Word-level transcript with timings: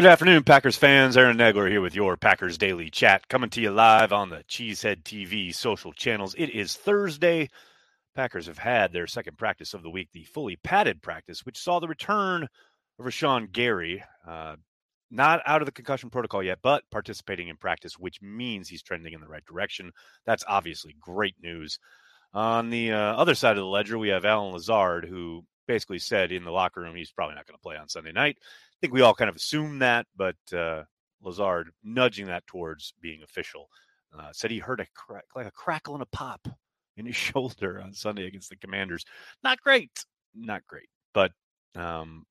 Good 0.00 0.08
afternoon, 0.08 0.44
Packers 0.44 0.78
fans. 0.78 1.18
Aaron 1.18 1.36
Nagler 1.36 1.68
here 1.68 1.82
with 1.82 1.94
your 1.94 2.16
Packers 2.16 2.56
Daily 2.56 2.88
Chat, 2.88 3.28
coming 3.28 3.50
to 3.50 3.60
you 3.60 3.70
live 3.70 4.14
on 4.14 4.30
the 4.30 4.42
Cheesehead 4.48 5.02
TV 5.02 5.54
social 5.54 5.92
channels. 5.92 6.34
It 6.38 6.48
is 6.48 6.74
Thursday. 6.74 7.50
Packers 8.14 8.46
have 8.46 8.56
had 8.56 8.94
their 8.94 9.06
second 9.06 9.36
practice 9.36 9.74
of 9.74 9.82
the 9.82 9.90
week, 9.90 10.08
the 10.14 10.24
fully 10.24 10.56
padded 10.56 11.02
practice, 11.02 11.44
which 11.44 11.58
saw 11.58 11.80
the 11.80 11.86
return 11.86 12.44
of 12.98 13.04
Rashan 13.04 13.52
Gary. 13.52 14.02
Uh, 14.26 14.56
not 15.10 15.42
out 15.44 15.60
of 15.60 15.66
the 15.66 15.72
concussion 15.72 16.08
protocol 16.08 16.42
yet, 16.42 16.60
but 16.62 16.82
participating 16.90 17.48
in 17.48 17.58
practice, 17.58 17.98
which 17.98 18.22
means 18.22 18.70
he's 18.70 18.82
trending 18.82 19.12
in 19.12 19.20
the 19.20 19.28
right 19.28 19.44
direction. 19.44 19.92
That's 20.24 20.44
obviously 20.48 20.96
great 20.98 21.34
news. 21.42 21.78
On 22.32 22.70
the 22.70 22.92
uh, 22.92 23.16
other 23.16 23.34
side 23.34 23.58
of 23.58 23.62
the 23.62 23.66
ledger, 23.66 23.98
we 23.98 24.08
have 24.08 24.24
Allen 24.24 24.54
Lazard, 24.54 25.04
who 25.04 25.44
basically 25.72 25.98
said 25.98 26.32
in 26.32 26.44
the 26.44 26.50
locker 26.50 26.80
room 26.80 26.96
he's 26.96 27.12
probably 27.12 27.34
not 27.34 27.46
going 27.46 27.56
to 27.56 27.62
play 27.62 27.76
on 27.76 27.88
Sunday 27.88 28.12
night 28.12 28.36
I 28.40 28.76
think 28.80 28.94
we 28.94 29.02
all 29.02 29.12
kind 29.12 29.28
of 29.28 29.36
assumed 29.36 29.82
that, 29.82 30.06
but 30.16 30.36
uh, 30.54 30.84
Lazard 31.22 31.70
nudging 31.84 32.28
that 32.28 32.46
towards 32.46 32.94
being 33.02 33.22
official. 33.22 33.68
Uh, 34.18 34.30
said 34.32 34.50
he 34.50 34.58
heard 34.58 34.80
a 34.80 34.86
crack, 34.94 35.26
like 35.36 35.46
a 35.46 35.50
crackle 35.50 35.92
and 35.92 36.02
a 36.02 36.06
pop 36.06 36.48
in 36.96 37.04
his 37.04 37.14
shoulder 37.34 37.82
on 37.82 37.92
Sunday 37.92 38.26
against 38.26 38.48
the 38.48 38.56
Commanders. 38.56 39.04
Not 39.44 39.60
great, 39.60 40.06
not 40.34 40.66
great, 40.66 40.88
but 41.12 41.32
um, 41.74 42.24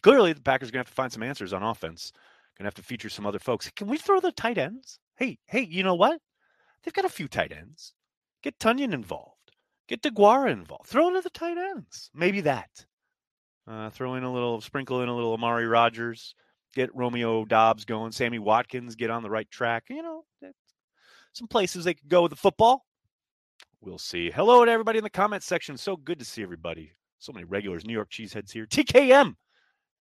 clearly 0.00 0.32
the 0.32 0.40
Packers 0.40 0.68
are 0.68 0.72
gonna 0.72 0.80
have 0.82 0.86
to 0.86 0.92
find 0.92 1.12
some 1.12 1.24
answers 1.24 1.52
on 1.52 1.64
offense. 1.64 2.12
Gonna 2.56 2.68
have 2.68 2.74
to 2.74 2.82
feature 2.82 3.08
some 3.08 3.26
other 3.26 3.40
folks. 3.40 3.68
Can 3.74 3.88
we 3.88 3.98
throw 3.98 4.20
the 4.20 4.30
tight 4.30 4.56
ends? 4.56 5.00
Hey, 5.16 5.38
hey, 5.46 5.62
you 5.62 5.82
know 5.82 5.96
what? 5.96 6.20
They've 6.84 6.94
got 6.94 7.06
a 7.06 7.08
few 7.08 7.26
tight 7.26 7.50
ends. 7.50 7.92
Get 8.44 8.60
Tonyan 8.60 8.92
involved. 8.92 9.37
Get 9.88 10.02
Deguara 10.02 10.52
involved. 10.52 10.86
Throw 10.86 11.08
in 11.08 11.14
the 11.14 11.30
tight 11.30 11.56
ends. 11.56 12.10
Maybe 12.14 12.42
that. 12.42 12.84
Uh, 13.66 13.88
throw 13.90 14.14
in 14.14 14.22
a 14.22 14.32
little, 14.32 14.60
sprinkle 14.60 15.02
in 15.02 15.08
a 15.08 15.14
little 15.14 15.32
Amari 15.32 15.66
Rodgers. 15.66 16.34
get 16.74 16.94
Romeo 16.94 17.44
Doubs 17.46 17.84
going, 17.84 18.12
Sammy 18.12 18.38
Watkins, 18.38 18.94
get 18.94 19.10
on 19.10 19.22
the 19.22 19.30
right 19.30 19.50
track. 19.50 19.84
You 19.88 20.02
know, 20.02 20.24
some 21.32 21.48
places 21.48 21.84
they 21.84 21.94
could 21.94 22.08
go 22.08 22.22
with 22.22 22.30
the 22.30 22.36
football. 22.36 22.84
We'll 23.80 23.98
see. 23.98 24.30
Hello 24.30 24.64
to 24.64 24.70
everybody 24.70 24.98
in 24.98 25.04
the 25.04 25.10
comments 25.10 25.46
section. 25.46 25.76
So 25.76 25.96
good 25.96 26.18
to 26.18 26.24
see 26.24 26.42
everybody. 26.42 26.92
So 27.18 27.32
many 27.32 27.44
regulars. 27.44 27.84
New 27.84 27.92
York 27.92 28.10
Cheeseheads 28.10 28.52
here. 28.52 28.66
TKM 28.66 29.34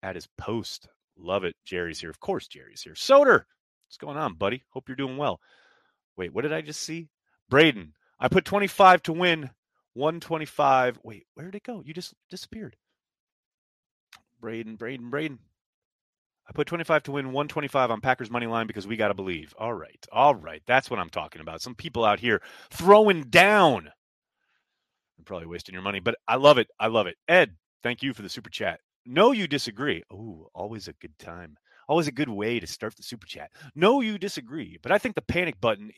at 0.04 0.16
his 0.16 0.28
post. 0.38 0.88
Love 1.18 1.44
it. 1.44 1.56
Jerry's 1.66 2.00
here. 2.00 2.10
Of 2.10 2.20
course, 2.20 2.48
Jerry's 2.48 2.82
here. 2.82 2.94
Soder, 2.94 3.44
what's 3.88 3.98
going 4.00 4.18
on, 4.18 4.36
buddy? 4.36 4.64
Hope 4.70 4.90
you're 4.90 4.96
doing 4.96 5.18
well. 5.18 5.40
Wait, 6.18 6.34
what 6.34 6.42
did 6.42 6.54
I 6.54 6.62
just 6.62 6.82
see? 6.82 7.10
Braden, 7.50 7.94
I 8.20 8.28
put 8.28 8.46
25 8.46 9.04
to 9.04 9.14
win 9.14 9.50
125. 10.00 11.00
Wait, 11.04 11.26
where 11.36 11.46
did 11.46 11.56
it 11.56 11.64
go? 11.64 11.84
You 11.86 11.94
just 11.94 12.14
disappeared. 12.30 12.76
Braden, 14.40 14.76
Braden, 14.76 15.10
Braden. 15.10 15.40
I 16.48 16.52
put 16.54 16.68
25 16.68 17.04
to 17.04 17.12
win 17.12 17.28
125 17.28 17.92
on 17.92 18.02
Packers 18.02 18.32
money 18.32 18.48
line 18.48 18.66
because 18.66 18.88
we 18.88 18.98
got 18.98 19.10
to 19.10 19.14
believe. 19.14 19.54
All 19.60 19.74
right. 19.74 20.04
All 20.12 20.34
right. 20.34 20.64
That's 20.66 20.90
what 20.90 21.00
I'm 21.00 21.10
talking 21.10 21.42
about. 21.42 21.62
Some 21.62 21.76
people 21.76 22.06
out 22.06 22.20
here 22.20 22.42
throwing 22.72 23.24
down. 23.24 23.90
I'm 25.18 25.26
probably 25.26 25.48
wasting 25.48 25.74
your 25.74 25.84
money, 25.84 26.00
but 26.00 26.16
I 26.28 26.38
love 26.38 26.58
it. 26.58 26.70
I 26.80 26.88
love 26.88 27.06
it. 27.06 27.18
Ed, 27.28 27.56
thank 27.84 28.02
you 28.02 28.14
for 28.14 28.24
the 28.24 28.30
super 28.30 28.50
chat. 28.50 28.80
No, 29.06 29.32
you 29.32 29.48
disagree. 29.48 30.02
Oh, 30.12 30.48
always 30.56 30.88
a 30.88 30.94
good 30.94 31.18
time. 31.20 31.58
Always 31.88 32.08
a 32.08 32.12
good 32.14 32.30
way 32.30 32.60
to 32.60 32.68
start 32.68 32.96
the 32.96 33.04
super 33.04 33.28
chat. 33.28 33.52
No, 33.76 34.02
you 34.02 34.18
disagree, 34.18 34.78
but 34.82 34.92
I 34.92 34.98
think 34.98 35.16
the 35.16 35.22
panic 35.22 35.60
button 35.60 35.92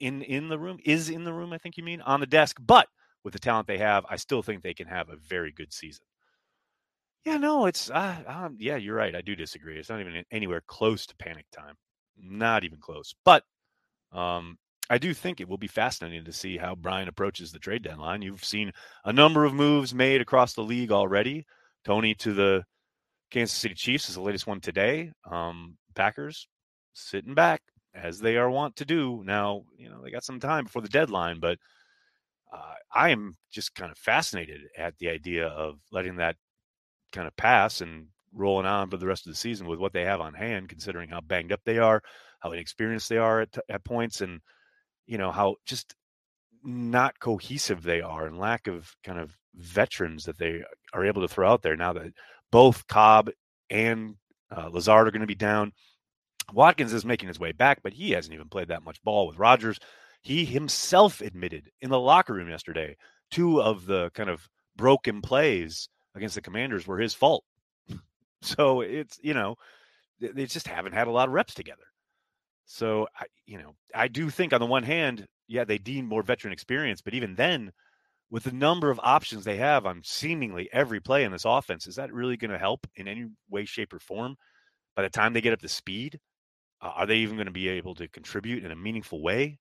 in 0.00 0.22
in 0.22 0.48
the 0.48 0.58
room 0.58 0.78
is 0.84 1.08
in 1.08 1.24
the 1.24 1.32
room, 1.32 1.52
I 1.52 1.58
think 1.58 1.76
you 1.76 1.84
mean, 1.84 2.00
on 2.00 2.20
the 2.20 2.26
desk, 2.26 2.58
but 2.60 2.88
with 3.24 3.32
the 3.32 3.38
talent 3.38 3.66
they 3.66 3.78
have, 3.78 4.04
I 4.08 4.16
still 4.16 4.42
think 4.42 4.62
they 4.62 4.74
can 4.74 4.86
have 4.86 5.08
a 5.08 5.16
very 5.16 5.52
good 5.52 5.72
season. 5.72 6.04
Yeah, 7.24 7.36
no, 7.36 7.66
it's 7.66 7.90
uh, 7.90 8.22
um, 8.26 8.56
yeah, 8.58 8.76
you're 8.76 8.96
right. 8.96 9.14
I 9.14 9.20
do 9.20 9.36
disagree. 9.36 9.78
It's 9.78 9.90
not 9.90 10.00
even 10.00 10.24
anywhere 10.30 10.62
close 10.66 11.04
to 11.06 11.16
panic 11.16 11.44
time. 11.52 11.74
Not 12.18 12.64
even 12.64 12.78
close. 12.78 13.14
But 13.24 13.44
um, 14.12 14.56
I 14.88 14.98
do 14.98 15.12
think 15.12 15.40
it 15.40 15.48
will 15.48 15.58
be 15.58 15.66
fascinating 15.66 16.24
to 16.24 16.32
see 16.32 16.56
how 16.56 16.74
Brian 16.74 17.08
approaches 17.08 17.52
the 17.52 17.58
trade 17.58 17.82
deadline. 17.82 18.22
You've 18.22 18.44
seen 18.44 18.72
a 19.04 19.12
number 19.12 19.44
of 19.44 19.52
moves 19.52 19.94
made 19.94 20.20
across 20.20 20.54
the 20.54 20.62
league 20.62 20.92
already. 20.92 21.46
Toney 21.84 22.14
to 22.16 22.32
the 22.32 22.64
Kansas 23.30 23.56
City 23.56 23.74
Chiefs 23.74 24.08
is 24.08 24.14
the 24.14 24.22
latest 24.22 24.46
one 24.46 24.60
today. 24.60 25.12
Um, 25.30 25.76
Packers 25.94 26.48
sitting 26.92 27.34
back 27.34 27.62
as 27.94 28.18
they 28.18 28.36
are 28.36 28.50
wont 28.50 28.76
to 28.76 28.84
do. 28.84 29.22
Now, 29.24 29.64
you 29.76 29.88
know, 29.88 30.02
they 30.02 30.10
got 30.10 30.24
some 30.24 30.40
time 30.40 30.64
before 30.64 30.82
the 30.82 30.88
deadline, 30.88 31.38
but 31.40 31.58
uh, 32.52 32.74
I 32.92 33.10
am 33.10 33.36
just 33.50 33.74
kind 33.74 33.90
of 33.90 33.98
fascinated 33.98 34.62
at 34.76 34.98
the 34.98 35.08
idea 35.08 35.46
of 35.46 35.78
letting 35.92 36.16
that 36.16 36.36
kind 37.12 37.26
of 37.26 37.36
pass 37.36 37.80
and 37.80 38.06
rolling 38.32 38.66
on 38.66 38.90
for 38.90 38.96
the 38.96 39.06
rest 39.06 39.26
of 39.26 39.32
the 39.32 39.36
season 39.36 39.66
with 39.66 39.78
what 39.78 39.92
they 39.92 40.04
have 40.04 40.20
on 40.20 40.34
hand, 40.34 40.68
considering 40.68 41.08
how 41.08 41.20
banged 41.20 41.52
up 41.52 41.60
they 41.64 41.78
are, 41.78 42.02
how 42.40 42.52
inexperienced 42.52 43.08
they 43.08 43.18
are 43.18 43.42
at, 43.42 43.56
at 43.68 43.84
points, 43.84 44.20
and 44.20 44.40
you 45.06 45.18
know 45.18 45.30
how 45.30 45.56
just 45.66 45.94
not 46.62 47.18
cohesive 47.18 47.82
they 47.82 48.00
are, 48.00 48.26
and 48.26 48.38
lack 48.38 48.66
of 48.66 48.94
kind 49.04 49.18
of 49.18 49.36
veterans 49.54 50.24
that 50.24 50.38
they 50.38 50.62
are 50.92 51.04
able 51.04 51.22
to 51.22 51.28
throw 51.28 51.50
out 51.50 51.62
there 51.62 51.76
now 51.76 51.92
that 51.92 52.12
both 52.50 52.86
Cobb 52.86 53.30
and 53.68 54.16
uh, 54.54 54.68
Lazard 54.72 55.08
are 55.08 55.10
going 55.10 55.20
to 55.20 55.26
be 55.26 55.34
down. 55.34 55.72
Watkins 56.52 56.92
is 56.92 57.04
making 57.04 57.28
his 57.28 57.38
way 57.38 57.52
back, 57.52 57.80
but 57.82 57.92
he 57.92 58.10
hasn't 58.10 58.34
even 58.34 58.48
played 58.48 58.68
that 58.68 58.84
much 58.84 59.02
ball 59.02 59.26
with 59.26 59.38
Rodgers. 59.38 59.78
He 60.22 60.44
himself 60.44 61.20
admitted 61.20 61.70
in 61.80 61.90
the 61.90 61.98
locker 61.98 62.34
room 62.34 62.48
yesterday 62.48 62.96
two 63.30 63.60
of 63.62 63.86
the 63.86 64.10
kind 64.10 64.28
of 64.28 64.48
broken 64.76 65.22
plays 65.22 65.88
against 66.14 66.34
the 66.34 66.42
Commanders 66.42 66.86
were 66.86 66.98
his 66.98 67.14
fault. 67.14 67.44
So 68.42 68.80
it's 68.80 69.18
you 69.22 69.34
know 69.34 69.56
they 70.18 70.46
just 70.46 70.66
haven't 70.66 70.94
had 70.94 71.08
a 71.08 71.10
lot 71.10 71.28
of 71.28 71.34
reps 71.34 71.52
together. 71.52 71.82
So 72.64 73.06
I 73.14 73.26
you 73.44 73.58
know 73.58 73.74
I 73.94 74.08
do 74.08 74.30
think 74.30 74.54
on 74.54 74.60
the 74.60 74.66
one 74.66 74.82
hand, 74.82 75.26
yeah, 75.46 75.64
they 75.64 75.76
deem 75.76 76.06
more 76.06 76.22
veteran 76.22 76.54
experience, 76.54 77.02
but 77.02 77.12
even 77.12 77.34
then, 77.34 77.70
with 78.30 78.44
the 78.44 78.52
number 78.52 78.90
of 78.90 78.98
options 79.02 79.44
they 79.44 79.58
have 79.58 79.84
on 79.84 80.00
seemingly 80.04 80.70
every 80.72 81.00
play 81.00 81.24
in 81.24 81.32
this 81.32 81.44
offense, 81.44 81.86
is 81.86 81.96
that 81.96 82.14
really 82.14 82.38
going 82.38 82.50
to 82.50 82.58
help 82.58 82.86
in 82.96 83.08
any 83.08 83.26
way, 83.50 83.66
shape, 83.66 83.92
or 83.92 83.98
form? 83.98 84.36
By 84.96 85.02
the 85.02 85.10
time 85.10 85.34
they 85.34 85.42
get 85.42 85.52
up 85.52 85.60
to 85.60 85.68
speed, 85.68 86.18
uh, 86.80 86.92
are 86.96 87.06
they 87.06 87.16
even 87.16 87.36
going 87.36 87.46
to 87.46 87.52
be 87.52 87.68
able 87.68 87.94
to 87.96 88.08
contribute 88.08 88.64
in 88.64 88.70
a 88.70 88.76
meaningful 88.76 89.22
way? 89.22 89.58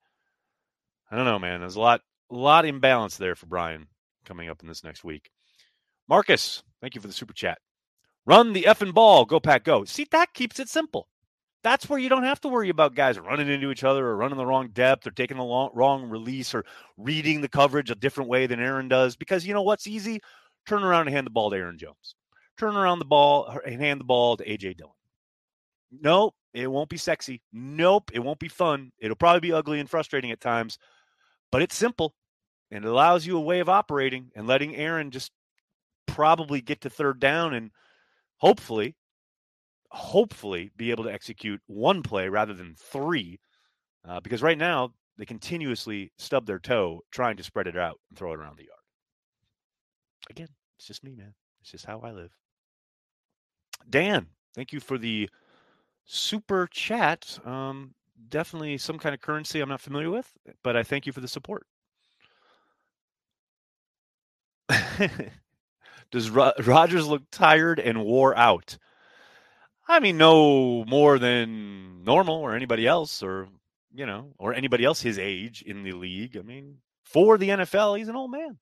I 1.11 1.15
don't 1.15 1.25
know, 1.25 1.39
man. 1.39 1.61
There's 1.61 1.75
a 1.75 1.79
lot, 1.79 2.01
a 2.31 2.35
lot 2.35 2.65
imbalance 2.65 3.17
there 3.17 3.35
for 3.35 3.47
Brian 3.47 3.87
coming 4.25 4.49
up 4.49 4.61
in 4.61 4.67
this 4.67 4.83
next 4.83 5.03
week. 5.03 5.29
Marcus, 6.07 6.63
thank 6.81 6.95
you 6.95 7.01
for 7.01 7.07
the 7.07 7.13
super 7.13 7.33
chat. 7.33 7.57
Run 8.25 8.53
the 8.53 8.63
effing 8.63 8.93
ball. 8.93 9.25
Go, 9.25 9.39
Pack, 9.39 9.63
go. 9.63 9.85
See, 9.85 10.05
that 10.11 10.33
keeps 10.33 10.59
it 10.59 10.69
simple. 10.69 11.07
That's 11.63 11.89
where 11.89 11.99
you 11.99 12.09
don't 12.09 12.23
have 12.23 12.39
to 12.41 12.47
worry 12.47 12.69
about 12.69 12.95
guys 12.95 13.19
running 13.19 13.49
into 13.49 13.71
each 13.71 13.83
other 13.83 14.05
or 14.05 14.15
running 14.15 14.37
the 14.37 14.45
wrong 14.45 14.69
depth 14.71 15.05
or 15.07 15.11
taking 15.11 15.37
the 15.37 15.43
long, 15.43 15.71
wrong 15.73 16.09
release 16.09 16.53
or 16.53 16.63
reading 16.97 17.41
the 17.41 17.49
coverage 17.49 17.91
a 17.91 17.95
different 17.95 18.29
way 18.29 18.47
than 18.47 18.61
Aaron 18.61 18.87
does. 18.87 19.15
Because 19.15 19.45
you 19.45 19.53
know 19.53 19.63
what's 19.63 19.87
easy? 19.87 20.21
Turn 20.67 20.83
around 20.83 21.07
and 21.07 21.15
hand 21.15 21.25
the 21.25 21.31
ball 21.31 21.49
to 21.49 21.57
Aaron 21.57 21.77
Jones. 21.77 22.15
Turn 22.57 22.77
around 22.77 22.99
the 22.99 23.05
ball 23.05 23.57
and 23.65 23.81
hand 23.81 23.99
the 23.99 24.05
ball 24.05 24.37
to 24.37 24.45
AJ 24.45 24.77
Dillon. 24.77 24.93
Nope, 25.91 26.35
it 26.53 26.67
won't 26.67 26.89
be 26.89 26.97
sexy. 26.97 27.41
Nope, 27.51 28.11
it 28.13 28.19
won't 28.19 28.39
be 28.39 28.47
fun. 28.47 28.91
It'll 28.99 29.15
probably 29.15 29.39
be 29.39 29.53
ugly 29.53 29.79
and 29.79 29.89
frustrating 29.89 30.31
at 30.31 30.39
times, 30.39 30.77
but 31.51 31.61
it's 31.61 31.75
simple 31.75 32.13
and 32.71 32.85
it 32.85 32.87
allows 32.87 33.25
you 33.25 33.37
a 33.37 33.41
way 33.41 33.59
of 33.59 33.69
operating 33.69 34.31
and 34.35 34.47
letting 34.47 34.75
Aaron 34.75 35.11
just 35.11 35.31
probably 36.07 36.61
get 36.61 36.81
to 36.81 36.89
third 36.89 37.19
down 37.19 37.53
and 37.53 37.71
hopefully, 38.37 38.95
hopefully 39.91 40.71
be 40.75 40.91
able 40.91 41.03
to 41.03 41.13
execute 41.13 41.61
one 41.67 42.03
play 42.03 42.29
rather 42.29 42.53
than 42.53 42.75
three. 42.77 43.39
Uh, 44.07 44.19
because 44.19 44.41
right 44.41 44.57
now 44.57 44.93
they 45.17 45.25
continuously 45.25 46.11
stub 46.17 46.45
their 46.45 46.59
toe 46.59 47.01
trying 47.11 47.37
to 47.37 47.43
spread 47.43 47.67
it 47.67 47.77
out 47.77 47.99
and 48.09 48.17
throw 48.17 48.33
it 48.33 48.39
around 48.39 48.57
the 48.57 48.63
yard. 48.63 48.79
Again, 50.29 50.47
it's 50.77 50.87
just 50.87 51.03
me, 51.03 51.15
man. 51.15 51.33
It's 51.61 51.71
just 51.71 51.85
how 51.85 51.99
I 51.99 52.11
live. 52.11 52.31
Dan, 53.89 54.27
thank 54.55 54.71
you 54.71 54.79
for 54.79 54.97
the 54.97 55.29
super 56.05 56.67
chat. 56.67 57.39
Um, 57.45 57.93
definitely 58.27 58.77
some 58.77 58.99
kind 58.99 59.15
of 59.15 59.21
currency 59.21 59.59
I'm 59.59 59.69
not 59.69 59.81
familiar 59.81 60.09
with, 60.09 60.31
but 60.63 60.75
I 60.75 60.83
thank 60.83 61.05
you 61.05 61.13
for 61.13 61.21
the 61.21 61.27
support. 61.27 61.65
Does 66.11 66.29
Ro- 66.29 66.51
Rodgers 66.65 67.07
look 67.07 67.23
tired 67.31 67.79
and 67.79 68.03
wore 68.03 68.35
out? 68.37 68.77
I 69.87 69.99
mean, 69.99 70.17
no 70.17 70.85
more 70.85 71.17
than 71.17 72.03
normal 72.03 72.35
or 72.35 72.55
anybody 72.55 72.85
else, 72.85 73.23
or 73.23 73.47
you 73.93 74.05
know, 74.05 74.33
or 74.37 74.53
anybody 74.53 74.85
else 74.85 75.01
his 75.01 75.17
age 75.17 75.63
in 75.63 75.83
the 75.83 75.93
league. 75.93 76.37
I 76.37 76.41
mean, 76.41 76.77
for 77.03 77.37
the 77.37 77.49
NFL, 77.49 77.97
he's 77.97 78.07
an 78.07 78.15
old 78.15 78.31
man, 78.31 78.59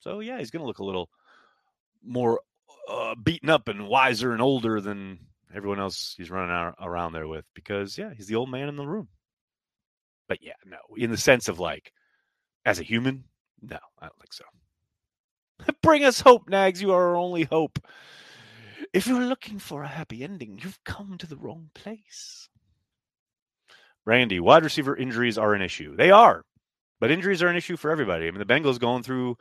so 0.00 0.20
yeah, 0.20 0.38
he's 0.38 0.50
going 0.50 0.62
to 0.62 0.66
look 0.66 0.80
a 0.80 0.84
little 0.84 1.08
more 2.04 2.40
uh, 2.88 3.14
beaten 3.14 3.48
up 3.48 3.68
and 3.68 3.86
wiser 3.86 4.32
and 4.32 4.42
older 4.42 4.80
than 4.80 5.18
everyone 5.54 5.80
else 5.80 6.14
he's 6.16 6.30
running 6.30 6.74
around 6.80 7.12
there 7.12 7.28
with 7.28 7.44
because 7.54 7.96
yeah, 7.98 8.12
he's 8.14 8.26
the 8.26 8.36
old 8.36 8.50
man 8.50 8.68
in 8.68 8.76
the 8.76 8.86
room. 8.86 9.08
But 10.28 10.38
yeah, 10.42 10.54
no, 10.64 10.78
in 10.96 11.10
the 11.10 11.16
sense 11.16 11.48
of 11.48 11.58
like 11.58 11.92
as 12.64 12.78
a 12.78 12.84
human, 12.84 13.24
no, 13.62 13.78
I 13.98 14.06
don't 14.06 14.20
think 14.20 14.32
so. 14.32 14.44
Bring 15.82 16.04
us 16.04 16.20
hope, 16.20 16.48
Nags. 16.48 16.80
You 16.80 16.92
are 16.92 17.08
our 17.08 17.16
only 17.16 17.44
hope. 17.44 17.78
If 18.92 19.06
you're 19.06 19.22
looking 19.22 19.58
for 19.58 19.82
a 19.82 19.88
happy 19.88 20.24
ending, 20.24 20.58
you've 20.62 20.82
come 20.84 21.16
to 21.18 21.26
the 21.26 21.36
wrong 21.36 21.70
place. 21.74 22.48
Randy, 24.04 24.40
wide 24.40 24.64
receiver 24.64 24.96
injuries 24.96 25.38
are 25.38 25.54
an 25.54 25.62
issue. 25.62 25.94
They 25.96 26.10
are, 26.10 26.42
but 26.98 27.10
injuries 27.10 27.42
are 27.42 27.48
an 27.48 27.56
issue 27.56 27.76
for 27.76 27.90
everybody. 27.90 28.26
I 28.26 28.30
mean, 28.30 28.38
the 28.38 28.46
Bengals 28.46 28.80
going 28.80 29.02
through 29.02 29.36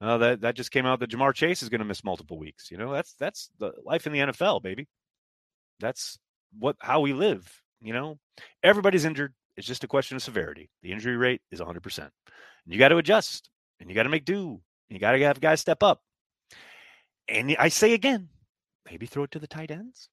uh, 0.00 0.18
that 0.18 0.42
that 0.42 0.54
just 0.54 0.70
came 0.70 0.86
out 0.86 1.00
that 1.00 1.10
Ja'Marr 1.10 1.34
Chase 1.34 1.62
is 1.62 1.68
going 1.68 1.80
to 1.80 1.84
miss 1.84 2.04
multiple 2.04 2.38
weeks. 2.38 2.70
You 2.70 2.78
know, 2.78 2.92
that's 2.92 3.14
that's 3.14 3.50
the 3.58 3.72
life 3.84 4.06
in 4.06 4.12
the 4.12 4.20
NFL, 4.20 4.62
baby. 4.62 4.88
That's 5.80 6.18
what 6.58 6.76
how 6.80 7.00
we 7.00 7.12
live. 7.12 7.62
You 7.80 7.92
know, 7.92 8.18
everybody's 8.62 9.04
injured. 9.04 9.34
It's 9.56 9.66
just 9.66 9.84
a 9.84 9.88
question 9.88 10.16
of 10.16 10.22
severity. 10.22 10.70
The 10.82 10.92
injury 10.92 11.16
rate 11.16 11.40
is 11.50 11.60
100%. 11.60 11.98
And 11.98 12.10
you 12.66 12.78
got 12.78 12.88
to 12.88 12.98
adjust 12.98 13.48
and 13.80 13.88
you 13.88 13.94
got 13.94 14.02
to 14.02 14.08
make 14.08 14.24
do. 14.24 14.60
You 14.88 14.98
got 14.98 15.12
to 15.12 15.24
have 15.24 15.40
guys 15.40 15.60
step 15.60 15.82
up. 15.82 16.00
And 17.28 17.56
I 17.58 17.68
say 17.68 17.92
again, 17.94 18.28
maybe 18.88 19.06
throw 19.06 19.24
it 19.24 19.30
to 19.32 19.38
the 19.38 19.46
tight 19.46 19.70
ends. 19.70 20.08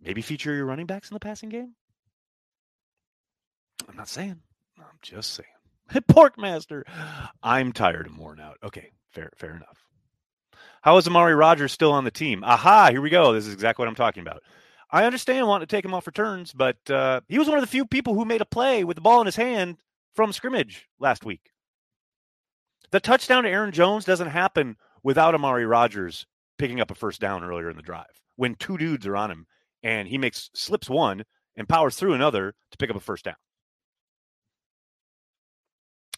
Maybe 0.00 0.22
feature 0.22 0.54
your 0.54 0.66
running 0.66 0.86
backs 0.86 1.10
in 1.10 1.14
the 1.14 1.20
passing 1.20 1.48
game. 1.48 1.74
I'm 3.88 3.96
not 3.96 4.08
saying. 4.08 4.40
I'm 4.78 4.98
just 5.02 5.32
saying. 5.32 5.48
Porkmaster, 6.10 6.82
I'm 7.42 7.72
tired 7.72 8.06
and 8.06 8.18
worn 8.18 8.40
out. 8.40 8.58
Okay, 8.62 8.92
fair, 9.10 9.30
fair 9.36 9.56
enough. 9.56 9.84
How 10.82 10.96
is 10.98 11.06
Amari 11.06 11.34
Rodgers 11.34 11.72
still 11.72 11.92
on 11.92 12.04
the 12.04 12.10
team? 12.10 12.44
Aha, 12.44 12.88
here 12.90 13.00
we 13.00 13.10
go. 13.10 13.32
This 13.32 13.46
is 13.46 13.54
exactly 13.54 13.82
what 13.82 13.88
I'm 13.88 13.94
talking 13.94 14.20
about. 14.20 14.42
I 14.90 15.04
understand 15.04 15.46
wanting 15.46 15.66
to 15.66 15.76
take 15.76 15.84
him 15.84 15.92
off 15.92 16.06
returns, 16.06 16.52
but 16.52 16.90
uh, 16.90 17.20
he 17.28 17.38
was 17.38 17.48
one 17.48 17.58
of 17.58 17.62
the 17.62 17.68
few 17.70 17.84
people 17.84 18.14
who 18.14 18.24
made 18.24 18.40
a 18.40 18.46
play 18.46 18.84
with 18.84 18.94
the 18.94 19.00
ball 19.02 19.20
in 19.20 19.26
his 19.26 19.36
hand 19.36 19.78
from 20.14 20.32
scrimmage 20.32 20.88
last 20.98 21.24
week. 21.24 21.52
The 22.90 23.00
touchdown 23.00 23.42
to 23.42 23.50
Aaron 23.50 23.72
Jones 23.72 24.06
doesn't 24.06 24.28
happen 24.28 24.76
without 25.02 25.34
Amari 25.34 25.66
Rodgers 25.66 26.26
picking 26.58 26.80
up 26.80 26.90
a 26.90 26.94
first 26.94 27.20
down 27.20 27.44
earlier 27.44 27.70
in 27.70 27.76
the 27.76 27.82
drive 27.82 28.22
when 28.36 28.54
two 28.54 28.78
dudes 28.78 29.06
are 29.06 29.16
on 29.16 29.30
him 29.30 29.46
and 29.82 30.08
he 30.08 30.16
makes 30.16 30.50
slips 30.54 30.88
one 30.88 31.24
and 31.56 31.68
powers 31.68 31.96
through 31.96 32.14
another 32.14 32.54
to 32.70 32.78
pick 32.78 32.88
up 32.88 32.96
a 32.96 33.00
first 33.00 33.26
down. 33.26 33.36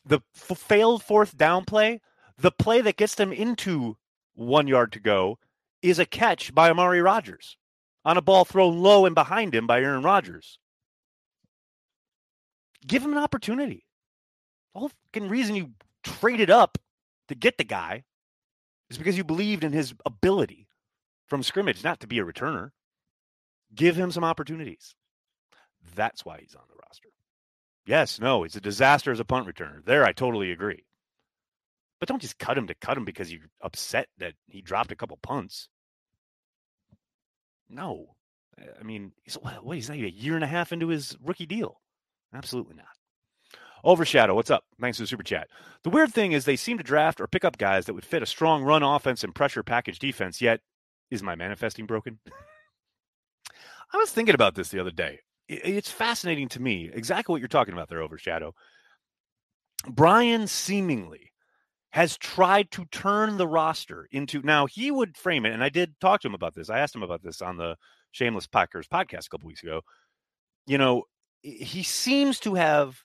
The 0.05 0.21
f- 0.35 0.57
failed 0.57 1.03
fourth 1.03 1.37
down 1.37 1.65
play, 1.65 2.01
the 2.39 2.53
play 2.53 2.81
that 2.83 2.97
gets 2.97 3.17
them 3.17 3.33
into 3.33 3.97
one 4.35 4.69
yard 4.69 4.93
to 4.93 5.01
go, 5.01 5.39
is 5.83 5.99
a 5.99 6.07
catch 6.07 6.55
by 6.55 6.71
Amari 6.71 7.03
Rodgers 7.03 7.57
on 8.05 8.17
a 8.17 8.23
ball 8.23 8.45
thrown 8.45 8.81
low 8.81 9.07
and 9.07 9.15
behind 9.15 9.55
him 9.55 9.67
by 9.67 9.81
Aaron 9.81 10.03
Rodgers. 10.03 10.59
Give 12.87 13.03
him 13.05 13.13
an 13.13 13.19
opportunity. 13.19 13.85
The 14.75 14.81
whole 14.81 14.91
fucking 15.13 15.29
reason 15.29 15.57
you 15.57 15.71
traded 16.03 16.51
up 16.51 16.79
to 17.29 17.35
get 17.35 17.59
the 17.59 17.65
guy 17.65 18.05
is 18.89 18.99
because 18.99 19.17
you 19.17 19.25
believed 19.25 19.65
in 19.65 19.73
his 19.73 19.95
ability 20.07 20.67
from 21.27 21.43
scrimmage, 21.43 21.85
not 21.85 22.01
to 22.01 22.07
be 22.07 22.19
a 22.19 22.25
returner. 22.25 22.71
Give 23.75 23.97
him 23.97 24.11
some 24.11 24.25
opportunities. 24.25 24.95
That's 25.95 26.25
why 26.25 26.39
he's 26.41 26.55
on 26.55 26.65
the 26.69 26.77
roster. 26.83 27.09
Yes, 27.87 28.21
no, 28.21 28.45
it's 28.45 28.57
a 28.57 28.61
disaster 28.61 29.13
as 29.13 29.21
a 29.21 29.25
punt 29.25 29.47
returner. 29.47 29.85
There, 29.85 30.05
I 30.05 30.13
totally 30.13 30.51
agree. 30.51 30.85
But 31.99 32.09
don't 32.09 32.23
just 32.23 32.39
cut 32.39 32.57
him 32.57 32.67
to 32.67 32.75
cut 32.75 32.97
him 32.97 33.05
because 33.05 33.33
you're 33.33 33.51
upset 33.61 34.09
that 34.19 34.35
he 34.49 34.63
dropped 34.63 34.91
a 34.91 34.97
couple 34.97 35.19
punts. 35.19 35.69
No. 37.71 38.17
I 38.79 38.83
mean, 38.83 39.13
he's, 39.23 39.35
what, 39.35 39.75
he's 39.75 39.89
not 39.89 39.97
even 39.97 40.11
a 40.11 40.13
year 40.13 40.35
and 40.35 40.45
a 40.45 40.49
half 40.49 40.73
into 40.73 40.89
his 40.89 41.17
rookie 41.25 41.47
deal. 41.47 41.81
Absolutely 42.35 42.75
not. 42.75 42.87
Overshadow, 43.83 44.35
what's 44.35 44.51
up? 44.51 44.65
Thanks 44.81 44.99
for 44.99 45.05
the 45.05 45.07
super 45.07 45.23
chat. 45.23 45.49
The 45.85 45.91
weird 45.91 46.13
thing 46.13 46.33
is 46.33 46.45
they 46.45 46.57
seem 46.57 46.77
to 46.77 46.85
draft 46.85 47.21
or 47.21 47.27
pick 47.27 47.45
up 47.45 47.57
guys 47.57 47.87
that 47.87 47.95
would 47.95 48.05
fit 48.05 48.23
a 48.23 48.27
strong 48.27 48.63
run 48.63 48.83
offense 48.83 49.25
and 49.25 49.35
pressure 49.35 49.63
package 49.63 49.99
defense, 49.99 50.43
yet 50.43 50.61
is 51.11 51.23
my 51.23 51.35
manifesting 51.35 51.87
broken? 51.87 52.19
I 53.93 53.97
was 53.97 54.11
thinking 54.11 54.35
about 54.35 54.55
this 54.55 54.69
the 54.69 54.81
other 54.81 54.91
day. 54.91 55.21
It's 55.49 55.91
fascinating 55.91 56.49
to 56.51 56.63
me, 56.63 56.91
exactly 56.93 57.33
what 57.33 57.41
you're 57.41 57.49
talking 57.49 57.73
about 57.73 57.89
there, 57.89 58.03
Overshadow. 58.03 58.55
Brian 59.89 60.47
seemingly 60.47 61.30
has 61.93 62.17
tried 62.17 62.71
to 62.71 62.85
turn 62.87 63.37
the 63.37 63.49
roster 63.49 64.07
into 64.13 64.41
now 64.43 64.67
he 64.67 64.91
would 64.91 65.17
frame 65.17 65.45
it, 65.45 65.53
and 65.53 65.63
I 65.63 65.69
did 65.69 65.99
talk 66.01 66.21
to 66.23 66.29
him 66.29 66.35
about 66.35 66.55
this. 66.55 66.71
I 66.71 66.79
asked 66.79 66.95
him 66.95 67.03
about 67.03 67.23
this 67.23 67.43
on 67.43 67.57
the 67.57 67.77
Shameless 68.13 68.47
Packers 68.47 68.87
podcast 68.87 69.27
a 69.27 69.29
couple 69.31 69.49
weeks 69.49 69.63
ago. 69.63 69.83
You 70.67 70.79
know, 70.79 71.05
he 71.43 71.83
seems 71.83 72.39
to 72.41 72.55
have 72.55 73.03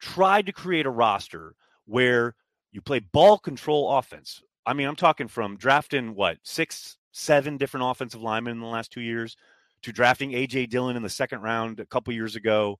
tried 0.00 0.46
to 0.46 0.52
create 0.52 0.86
a 0.86 0.90
roster 0.90 1.54
where 1.86 2.34
you 2.72 2.80
play 2.80 2.98
ball 2.98 3.38
control 3.38 3.96
offense. 3.98 4.42
I 4.66 4.72
mean, 4.72 4.88
I'm 4.88 4.96
talking 4.96 5.28
from 5.28 5.56
drafting 5.56 6.14
what 6.14 6.38
six, 6.42 6.96
seven 7.12 7.56
different 7.56 7.86
offensive 7.86 8.22
linemen 8.22 8.54
in 8.54 8.60
the 8.60 8.66
last 8.66 8.90
two 8.90 9.00
years 9.00 9.36
to 9.82 9.92
drafting 9.92 10.32
AJ 10.32 10.70
Dillon 10.70 10.96
in 10.96 11.02
the 11.02 11.10
second 11.10 11.42
round 11.42 11.78
a 11.78 11.86
couple 11.86 12.12
years 12.14 12.34
ago. 12.34 12.78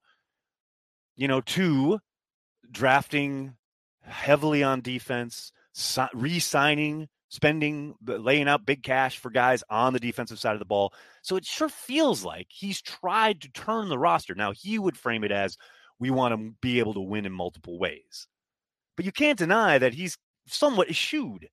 You 1.16 1.28
know, 1.28 1.42
to 1.42 2.00
drafting 2.70 3.54
heavily 4.02 4.62
on 4.62 4.80
defense, 4.80 5.52
re 6.14 6.38
signing, 6.38 7.08
spending, 7.28 7.94
laying 8.04 8.48
out 8.48 8.66
big 8.66 8.82
cash 8.82 9.18
for 9.18 9.30
guys 9.30 9.64
on 9.70 9.92
the 9.92 10.00
defensive 10.00 10.38
side 10.38 10.52
of 10.52 10.58
the 10.58 10.64
ball. 10.64 10.92
So 11.22 11.36
it 11.36 11.44
sure 11.44 11.68
feels 11.68 12.24
like 12.24 12.48
he's 12.50 12.82
tried 12.82 13.40
to 13.42 13.50
turn 13.52 13.88
the 13.88 13.98
roster. 13.98 14.34
Now, 14.34 14.52
he 14.52 14.78
would 14.78 14.96
frame 14.96 15.24
it 15.24 15.32
as 15.32 15.56
we 15.98 16.10
want 16.10 16.34
to 16.34 16.54
be 16.60 16.78
able 16.78 16.94
to 16.94 17.00
win 17.00 17.24
in 17.26 17.32
multiple 17.32 17.78
ways. 17.78 18.26
But 18.96 19.06
you 19.06 19.12
can't 19.12 19.38
deny 19.38 19.78
that 19.78 19.94
he's 19.94 20.18
somewhat 20.46 20.90
eschewed 20.90 21.48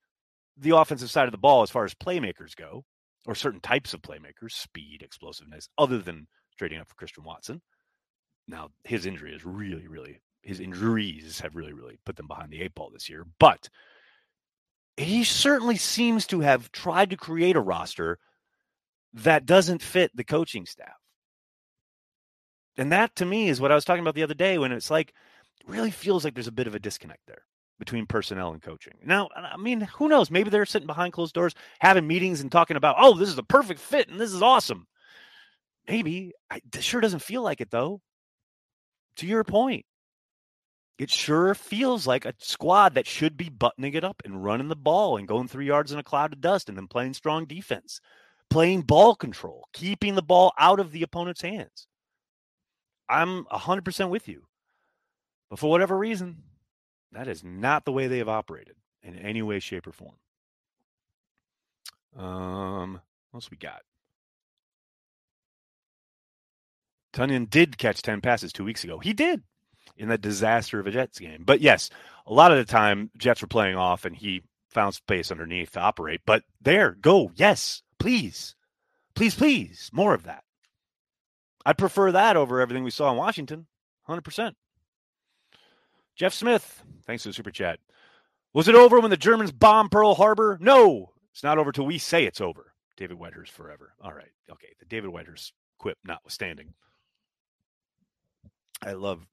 the 0.57 0.75
offensive 0.75 1.09
side 1.09 1.25
of 1.25 1.31
the 1.31 1.37
ball 1.37 1.61
as 1.61 1.69
far 1.69 1.85
as 1.85 1.93
playmakers 1.93 2.55
go, 2.55 2.83
or 3.25 3.35
certain 3.35 3.61
types 3.61 3.93
of 3.93 4.01
playmakers, 4.01 4.51
speed, 4.51 5.01
explosiveness, 5.01 5.69
other 5.77 5.99
than 5.99 6.27
trading 6.57 6.79
up 6.79 6.89
for 6.89 6.95
Christian 6.95 7.23
Watson. 7.23 7.61
Now, 8.47 8.69
his 8.83 9.05
injury 9.05 9.33
is 9.33 9.45
really, 9.45 9.87
really 9.87 10.19
his 10.41 10.59
injuries 10.59 11.39
have 11.41 11.55
really, 11.55 11.73
really 11.73 11.99
put 12.05 12.15
them 12.15 12.27
behind 12.27 12.51
the 12.51 12.61
eight 12.61 12.75
ball 12.75 12.89
this 12.91 13.09
year. 13.09 13.25
But 13.39 13.69
he 14.97 15.23
certainly 15.23 15.77
seems 15.77 16.27
to 16.27 16.41
have 16.41 16.71
tried 16.71 17.09
to 17.11 17.17
create 17.17 17.55
a 17.55 17.61
roster 17.61 18.19
that 19.13 19.45
doesn't 19.45 19.81
fit 19.81 20.11
the 20.15 20.23
coaching 20.23 20.65
staff. 20.65 20.93
And 22.77 22.91
that 22.91 23.15
to 23.17 23.25
me 23.25 23.49
is 23.49 23.59
what 23.59 23.71
I 23.71 23.75
was 23.75 23.85
talking 23.85 24.01
about 24.01 24.15
the 24.15 24.23
other 24.23 24.33
day 24.33 24.57
when 24.57 24.71
it's 24.71 24.91
like, 24.91 25.13
really 25.67 25.91
feels 25.91 26.23
like 26.23 26.33
there's 26.33 26.47
a 26.47 26.51
bit 26.51 26.67
of 26.67 26.75
a 26.75 26.79
disconnect 26.79 27.21
there 27.27 27.43
between 27.77 28.05
personnel 28.05 28.51
and 28.51 28.61
coaching. 28.61 28.93
Now, 29.05 29.29
I 29.35 29.57
mean, 29.57 29.81
who 29.81 30.09
knows? 30.09 30.29
Maybe 30.29 30.49
they're 30.49 30.65
sitting 30.65 30.87
behind 30.87 31.13
closed 31.13 31.33
doors 31.33 31.55
having 31.79 32.07
meetings 32.07 32.41
and 32.41 32.51
talking 32.51 32.77
about, 32.77 32.97
oh, 32.99 33.17
this 33.17 33.29
is 33.29 33.37
a 33.37 33.43
perfect 33.43 33.79
fit 33.79 34.09
and 34.09 34.19
this 34.19 34.33
is 34.33 34.41
awesome. 34.41 34.87
Maybe. 35.87 36.33
I, 36.49 36.59
it 36.73 36.83
sure 36.83 37.01
doesn't 37.01 37.21
feel 37.21 37.41
like 37.41 37.61
it, 37.61 37.71
though. 37.71 38.01
To 39.17 39.27
your 39.27 39.43
point, 39.43 39.85
it 40.99 41.09
sure 41.09 41.55
feels 41.55 42.05
like 42.05 42.25
a 42.25 42.33
squad 42.39 42.93
that 42.95 43.07
should 43.07 43.37
be 43.37 43.47
buttoning 43.47 43.93
it 43.93 44.03
up 44.03 44.21
and 44.25 44.43
running 44.43 44.67
the 44.67 44.75
ball 44.75 45.15
and 45.15 45.29
going 45.29 45.47
three 45.47 45.65
yards 45.65 45.93
in 45.93 45.97
a 45.97 46.03
cloud 46.03 46.33
of 46.33 46.41
dust 46.41 46.67
and 46.67 46.77
then 46.77 46.87
playing 46.87 47.13
strong 47.13 47.45
defense, 47.45 48.01
playing 48.49 48.81
ball 48.81 49.15
control, 49.15 49.69
keeping 49.71 50.15
the 50.15 50.21
ball 50.21 50.51
out 50.59 50.77
of 50.77 50.91
the 50.91 51.01
opponent's 51.01 51.41
hands. 51.41 51.87
I'm 53.07 53.45
100% 53.45 54.09
with 54.09 54.27
you. 54.27 54.43
But 55.49 55.57
for 55.57 55.71
whatever 55.71 55.97
reason, 55.97 56.43
that 57.13 57.29
is 57.29 57.45
not 57.45 57.85
the 57.85 57.93
way 57.93 58.07
they 58.07 58.17
have 58.17 58.29
operated 58.29 58.75
in 59.01 59.15
any 59.15 59.41
way, 59.41 59.59
shape, 59.61 59.87
or 59.87 59.93
form. 59.93 60.17
Um, 62.17 63.01
what 63.31 63.37
else 63.37 63.49
we 63.49 63.55
got? 63.55 63.83
Tonyan 67.13 67.49
did 67.49 67.77
catch 67.77 68.01
10 68.01 68.19
passes 68.19 68.51
two 68.51 68.65
weeks 68.65 68.83
ago. 68.83 68.99
He 68.99 69.13
did 69.13 69.43
in 69.99 70.09
that 70.09 70.21
disaster 70.21 70.79
of 70.79 70.87
a 70.87 70.91
Jets 70.91 71.19
game. 71.19 71.43
But 71.45 71.61
yes, 71.61 71.89
a 72.25 72.33
lot 72.33 72.51
of 72.51 72.57
the 72.57 72.65
time 72.65 73.11
Jets 73.17 73.41
were 73.41 73.47
playing 73.47 73.75
off 73.75 74.05
and 74.05 74.15
he 74.15 74.41
found 74.69 74.95
space 74.95 75.31
underneath 75.31 75.71
to 75.73 75.79
operate. 75.79 76.21
But 76.25 76.43
there, 76.61 76.91
go. 76.99 77.31
Yes, 77.35 77.83
please. 77.99 78.55
Please, 79.13 79.35
please. 79.35 79.89
More 79.93 80.13
of 80.13 80.23
that. 80.23 80.43
I'd 81.65 81.77
prefer 81.77 82.11
that 82.11 82.37
over 82.37 82.61
everything 82.61 82.83
we 82.83 82.91
saw 82.91 83.11
in 83.11 83.17
Washington. 83.17 83.67
100%. 84.07 84.53
Jeff 86.15 86.33
Smith, 86.33 86.83
thanks 87.05 87.23
for 87.23 87.29
the 87.29 87.33
super 87.33 87.51
chat. 87.51 87.79
Was 88.53 88.67
it 88.67 88.75
over 88.75 88.99
when 88.99 89.11
the 89.11 89.17
Germans 89.17 89.51
bombed 89.51 89.91
Pearl 89.91 90.15
Harbor? 90.15 90.57
No, 90.59 91.11
it's 91.31 91.43
not 91.43 91.57
over 91.57 91.71
till 91.71 91.85
we 91.85 91.97
say 91.97 92.25
it's 92.25 92.41
over. 92.41 92.73
David 92.97 93.17
Whitehurst 93.17 93.49
forever. 93.49 93.93
All 94.01 94.13
right. 94.13 94.31
Okay. 94.51 94.69
The 94.79 94.85
David 94.85 95.11
Whitehurst 95.11 95.53
quip 95.77 95.97
notwithstanding. 96.03 96.73
I 98.81 98.93
love 98.93 99.25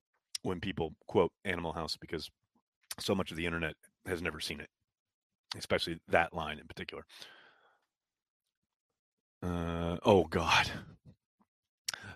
when 0.47 0.61
people 0.61 0.95
quote 1.07 1.33
Animal 1.45 1.73
House 1.73 1.97
because 1.97 2.31
so 2.99 3.15
much 3.15 3.31
of 3.31 3.37
the 3.37 3.47
internet 3.47 3.75
has 4.07 4.23
never 4.23 4.41
seen 4.41 4.61
it, 4.61 4.69
especially 5.57 5.99
that 6.09 6.33
line 6.33 6.59
in 6.59 6.67
particular. 6.67 7.05
Uh, 9.43 9.99
oh 10.05 10.25
God, 10.25 10.71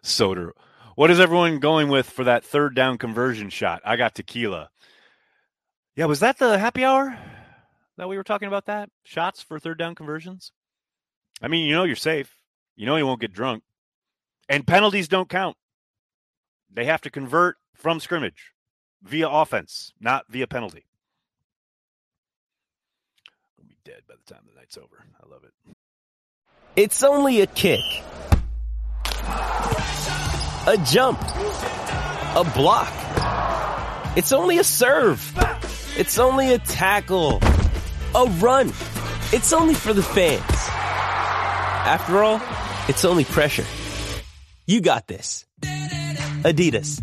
Soder. 0.02 0.52
What 0.94 1.10
is 1.10 1.20
everyone 1.20 1.60
going 1.60 1.88
with 1.88 2.08
for 2.08 2.24
that 2.24 2.44
third 2.44 2.74
down 2.74 2.98
conversion 2.98 3.50
shot? 3.50 3.82
I 3.84 3.96
got 3.96 4.14
tequila. 4.14 4.70
Yeah, 5.96 6.06
was 6.06 6.20
that 6.20 6.38
the 6.38 6.58
happy 6.58 6.84
hour 6.84 7.18
that 7.96 8.08
we 8.08 8.16
were 8.16 8.24
talking 8.24 8.48
about? 8.48 8.66
That 8.66 8.90
shots 9.04 9.42
for 9.42 9.58
third 9.58 9.78
down 9.78 9.94
conversions. 9.94 10.52
I 11.42 11.48
mean, 11.48 11.66
you 11.66 11.74
know 11.74 11.84
you're 11.84 11.96
safe. 11.96 12.34
You 12.76 12.86
know 12.86 12.96
you 12.96 13.06
won't 13.06 13.20
get 13.20 13.32
drunk. 13.32 13.62
And 14.48 14.66
penalties 14.66 15.08
don't 15.08 15.28
count. 15.28 15.56
They 16.72 16.84
have 16.84 17.00
to 17.02 17.10
convert 17.10 17.56
from 17.80 17.98
scrimmage 17.98 18.52
via 19.02 19.28
offense, 19.28 19.92
not 20.00 20.26
via 20.28 20.46
penalty. 20.46 20.84
I'll 23.58 23.66
be 23.66 23.76
dead 23.84 24.02
by 24.06 24.14
the 24.22 24.32
time 24.32 24.42
the 24.46 24.58
night's 24.58 24.76
over. 24.76 25.04
I 25.22 25.28
love 25.28 25.44
it. 25.44 25.52
It's 26.76 27.02
only 27.02 27.40
a 27.40 27.46
kick, 27.46 27.80
a 29.24 30.76
jump, 30.86 31.20
a 31.20 32.52
block. 32.54 32.92
It's 34.16 34.32
only 34.32 34.58
a 34.58 34.64
serve. 34.64 35.20
It's 35.96 36.18
only 36.18 36.52
a 36.52 36.58
tackle, 36.58 37.40
a 38.14 38.26
run. 38.40 38.68
It's 39.32 39.52
only 39.52 39.74
for 39.74 39.92
the 39.92 40.02
fans. 40.02 40.42
After 41.86 42.22
all, 42.22 42.40
it's 42.88 43.04
only 43.04 43.24
pressure. 43.24 43.64
You 44.66 44.80
got 44.80 45.08
this. 45.08 45.46
Adidas. 46.42 47.02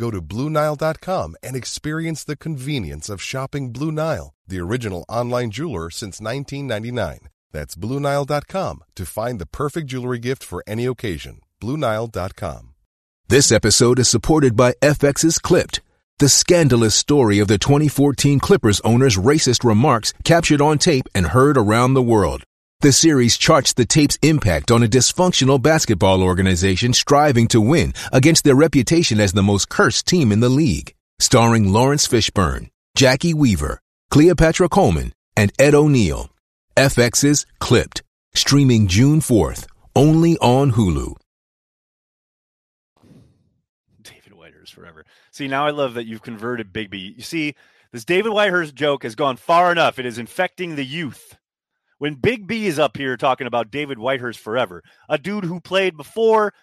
Go 0.00 0.10
to 0.10 0.22
BlueNile.com 0.22 1.36
and 1.42 1.54
experience 1.54 2.24
the 2.24 2.36
convenience 2.36 3.10
of 3.10 3.20
shopping 3.20 3.70
Blue 3.70 3.92
Nile, 3.92 4.32
the 4.48 4.58
original 4.58 5.04
online 5.10 5.50
jeweler 5.50 5.90
since 5.90 6.22
1999. 6.22 7.28
That's 7.52 7.74
BlueNile.com 7.74 8.84
to 8.94 9.04
find 9.04 9.38
the 9.38 9.52
perfect 9.60 9.88
jewelry 9.88 10.18
gift 10.18 10.42
for 10.42 10.64
any 10.66 10.86
occasion. 10.86 11.42
BlueNile.com. 11.60 12.70
This 13.28 13.52
episode 13.52 13.98
is 13.98 14.08
supported 14.08 14.56
by 14.56 14.72
FX's 14.80 15.38
Clipped, 15.38 15.82
the 16.18 16.30
scandalous 16.30 16.94
story 16.94 17.38
of 17.38 17.48
the 17.48 17.58
2014 17.58 18.40
Clippers 18.40 18.80
owner's 18.80 19.18
racist 19.18 19.64
remarks 19.64 20.14
captured 20.24 20.62
on 20.62 20.78
tape 20.78 21.08
and 21.14 21.26
heard 21.26 21.58
around 21.58 21.92
the 21.92 22.08
world. 22.14 22.42
The 22.82 22.92
series 22.92 23.36
charts 23.36 23.74
the 23.74 23.84
tape's 23.84 24.18
impact 24.22 24.70
on 24.70 24.82
a 24.82 24.88
dysfunctional 24.88 25.60
basketball 25.60 26.22
organization 26.22 26.94
striving 26.94 27.46
to 27.48 27.60
win 27.60 27.92
against 28.10 28.42
their 28.44 28.54
reputation 28.54 29.20
as 29.20 29.34
the 29.34 29.42
most 29.42 29.68
cursed 29.68 30.06
team 30.06 30.32
in 30.32 30.40
the 30.40 30.48
league. 30.48 30.94
Starring 31.18 31.74
Laurence 31.74 32.08
Fishburne, 32.08 32.70
Jacki 32.96 33.34
Weaver, 33.34 33.82
Cleopatra 34.10 34.70
Coleman, 34.70 35.12
and 35.36 35.52
Ed 35.58 35.74
O'Neill. 35.74 36.30
FX's 36.74 37.44
Clipped, 37.58 38.02
streaming 38.32 38.86
June 38.86 39.20
4th, 39.20 39.66
only 39.94 40.38
on 40.38 40.72
Hulu. 40.72 41.16
David 44.00 44.32
Whitehurst 44.32 44.72
forever. 44.72 45.04
See, 45.32 45.48
now 45.48 45.66
I 45.66 45.70
love 45.70 45.92
that 45.94 46.06
you've 46.06 46.22
converted 46.22 46.72
Bigby. 46.72 47.16
You 47.16 47.22
see, 47.22 47.56
this 47.92 48.06
David 48.06 48.32
Whitehurst 48.32 48.72
joke 48.72 49.02
has 49.02 49.14
gone 49.14 49.36
far 49.36 49.70
enough. 49.70 49.98
It 49.98 50.06
is 50.06 50.16
infecting 50.16 50.76
the 50.76 50.84
youth. 50.84 51.36
When 52.00 52.14
Big 52.14 52.46
B 52.46 52.66
is 52.66 52.78
up 52.78 52.96
here 52.96 53.18
talking 53.18 53.46
about 53.46 53.70
David 53.70 53.98
Whitehurst 53.98 54.38
forever, 54.38 54.82
a 55.10 55.18
dude 55.18 55.44
who 55.44 55.60
played 55.60 55.98
before, 55.98 56.54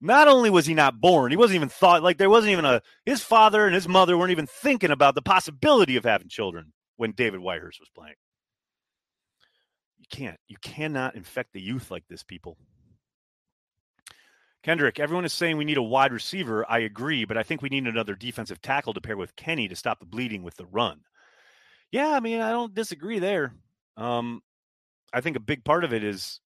not 0.00 0.28
only 0.28 0.48
was 0.48 0.64
he 0.64 0.72
not 0.72 0.98
born, 0.98 1.30
he 1.30 1.36
wasn't 1.36 1.56
even 1.56 1.68
thought 1.68 2.02
like 2.02 2.16
there 2.16 2.30
wasn't 2.30 2.52
even 2.52 2.64
a 2.64 2.80
his 3.04 3.22
father 3.22 3.66
and 3.66 3.74
his 3.74 3.86
mother 3.86 4.16
weren't 4.16 4.30
even 4.30 4.46
thinking 4.46 4.90
about 4.90 5.14
the 5.14 5.20
possibility 5.20 5.96
of 5.96 6.04
having 6.04 6.30
children 6.30 6.72
when 6.96 7.12
David 7.12 7.40
Whitehurst 7.40 7.80
was 7.80 7.90
playing. 7.94 8.14
You 9.98 10.06
can't, 10.10 10.40
you 10.48 10.56
cannot 10.62 11.16
infect 11.16 11.52
the 11.52 11.60
youth 11.60 11.90
like 11.90 12.04
this, 12.08 12.22
people. 12.22 12.56
Kendrick, 14.62 14.98
everyone 14.98 15.26
is 15.26 15.34
saying 15.34 15.58
we 15.58 15.66
need 15.66 15.76
a 15.76 15.82
wide 15.82 16.14
receiver. 16.14 16.64
I 16.66 16.78
agree, 16.78 17.26
but 17.26 17.36
I 17.36 17.42
think 17.42 17.60
we 17.60 17.68
need 17.68 17.86
another 17.86 18.14
defensive 18.14 18.62
tackle 18.62 18.94
to 18.94 19.02
pair 19.02 19.18
with 19.18 19.36
Kenny 19.36 19.68
to 19.68 19.76
stop 19.76 20.00
the 20.00 20.06
bleeding 20.06 20.42
with 20.42 20.56
the 20.56 20.64
run. 20.64 21.00
Yeah, 21.90 22.08
I 22.12 22.20
mean, 22.20 22.40
I 22.40 22.52
don't 22.52 22.74
disagree 22.74 23.18
there. 23.18 23.54
Um, 23.98 24.40
I 25.12 25.20
think 25.20 25.36
a 25.36 25.40
big 25.40 25.64
part 25.64 25.84
of 25.84 25.92
it 25.92 26.04
is 26.04 26.40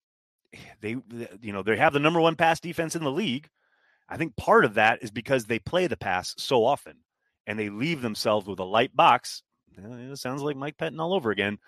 eh, 0.52 0.58
they, 0.80 0.96
you 1.40 1.52
know, 1.52 1.62
they 1.62 1.76
have 1.76 1.92
the 1.92 2.00
number 2.00 2.20
one 2.20 2.36
pass 2.36 2.60
defense 2.60 2.96
in 2.96 3.04
the 3.04 3.10
league. 3.10 3.48
I 4.08 4.16
think 4.16 4.36
part 4.36 4.64
of 4.64 4.74
that 4.74 5.02
is 5.02 5.10
because 5.10 5.44
they 5.44 5.58
play 5.58 5.86
the 5.86 5.96
pass 5.96 6.34
so 6.38 6.64
often 6.64 6.98
and 7.46 7.58
they 7.58 7.68
leave 7.68 8.02
themselves 8.02 8.46
with 8.46 8.58
a 8.58 8.64
light 8.64 8.94
box. 8.94 9.42
It 9.76 10.18
sounds 10.18 10.42
like 10.42 10.56
Mike 10.56 10.76
Pettine 10.76 11.00
all 11.00 11.14
over 11.14 11.30
again. 11.30 11.58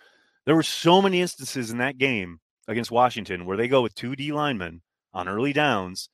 There 0.47 0.55
were 0.55 0.63
so 0.63 1.03
many 1.03 1.21
instances 1.21 1.71
in 1.71 1.79
that 1.79 1.99
game 1.99 2.41
against 2.67 2.91
Washington 2.91 3.45
where 3.45 3.57
they 3.57 3.69
go 3.69 3.83
with 3.83 3.95
two 3.95 4.17
D 4.17 4.33
linemen 4.33 4.83
on 5.13 5.29
early 5.29 5.53
downs, 5.53 6.09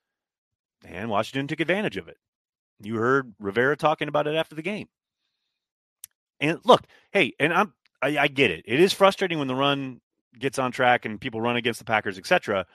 and 0.84 1.08
Washington 1.08 1.46
took 1.46 1.60
advantage 1.60 1.96
of 1.96 2.08
it. 2.08 2.16
You 2.80 2.96
heard 2.96 3.34
Rivera 3.38 3.76
talking 3.76 4.08
about 4.08 4.26
it 4.26 4.34
after 4.34 4.54
the 4.54 4.62
game. 4.62 4.88
And 6.40 6.58
look, 6.64 6.82
hey, 7.12 7.32
and 7.38 7.52
I'm 7.52 7.74
I, 8.02 8.18
I 8.18 8.28
get 8.28 8.50
it. 8.50 8.64
It 8.66 8.80
is 8.80 8.92
frustrating 8.92 9.38
when 9.38 9.48
the 9.48 9.54
run 9.54 10.00
gets 10.38 10.58
on 10.58 10.72
track 10.72 11.04
and 11.04 11.20
people 11.20 11.40
run 11.40 11.56
against 11.56 11.78
the 11.78 11.84
Packers, 11.84 12.18
etc. 12.18 12.66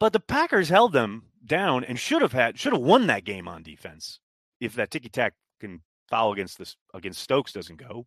But 0.00 0.12
the 0.12 0.20
Packers 0.20 0.68
held 0.68 0.92
them 0.92 1.24
down 1.44 1.84
and 1.84 1.98
should 1.98 2.22
have 2.22 2.32
had 2.32 2.58
should 2.58 2.72
have 2.72 2.82
won 2.82 3.06
that 3.06 3.24
game 3.24 3.48
on 3.48 3.62
defense 3.62 4.20
if 4.60 4.74
that 4.74 4.90
ticky 4.90 5.08
tack 5.08 5.34
can 5.60 5.80
foul 6.08 6.32
against 6.32 6.58
this 6.58 6.76
against 6.92 7.20
Stokes 7.20 7.52
doesn't 7.52 7.76
go. 7.76 8.06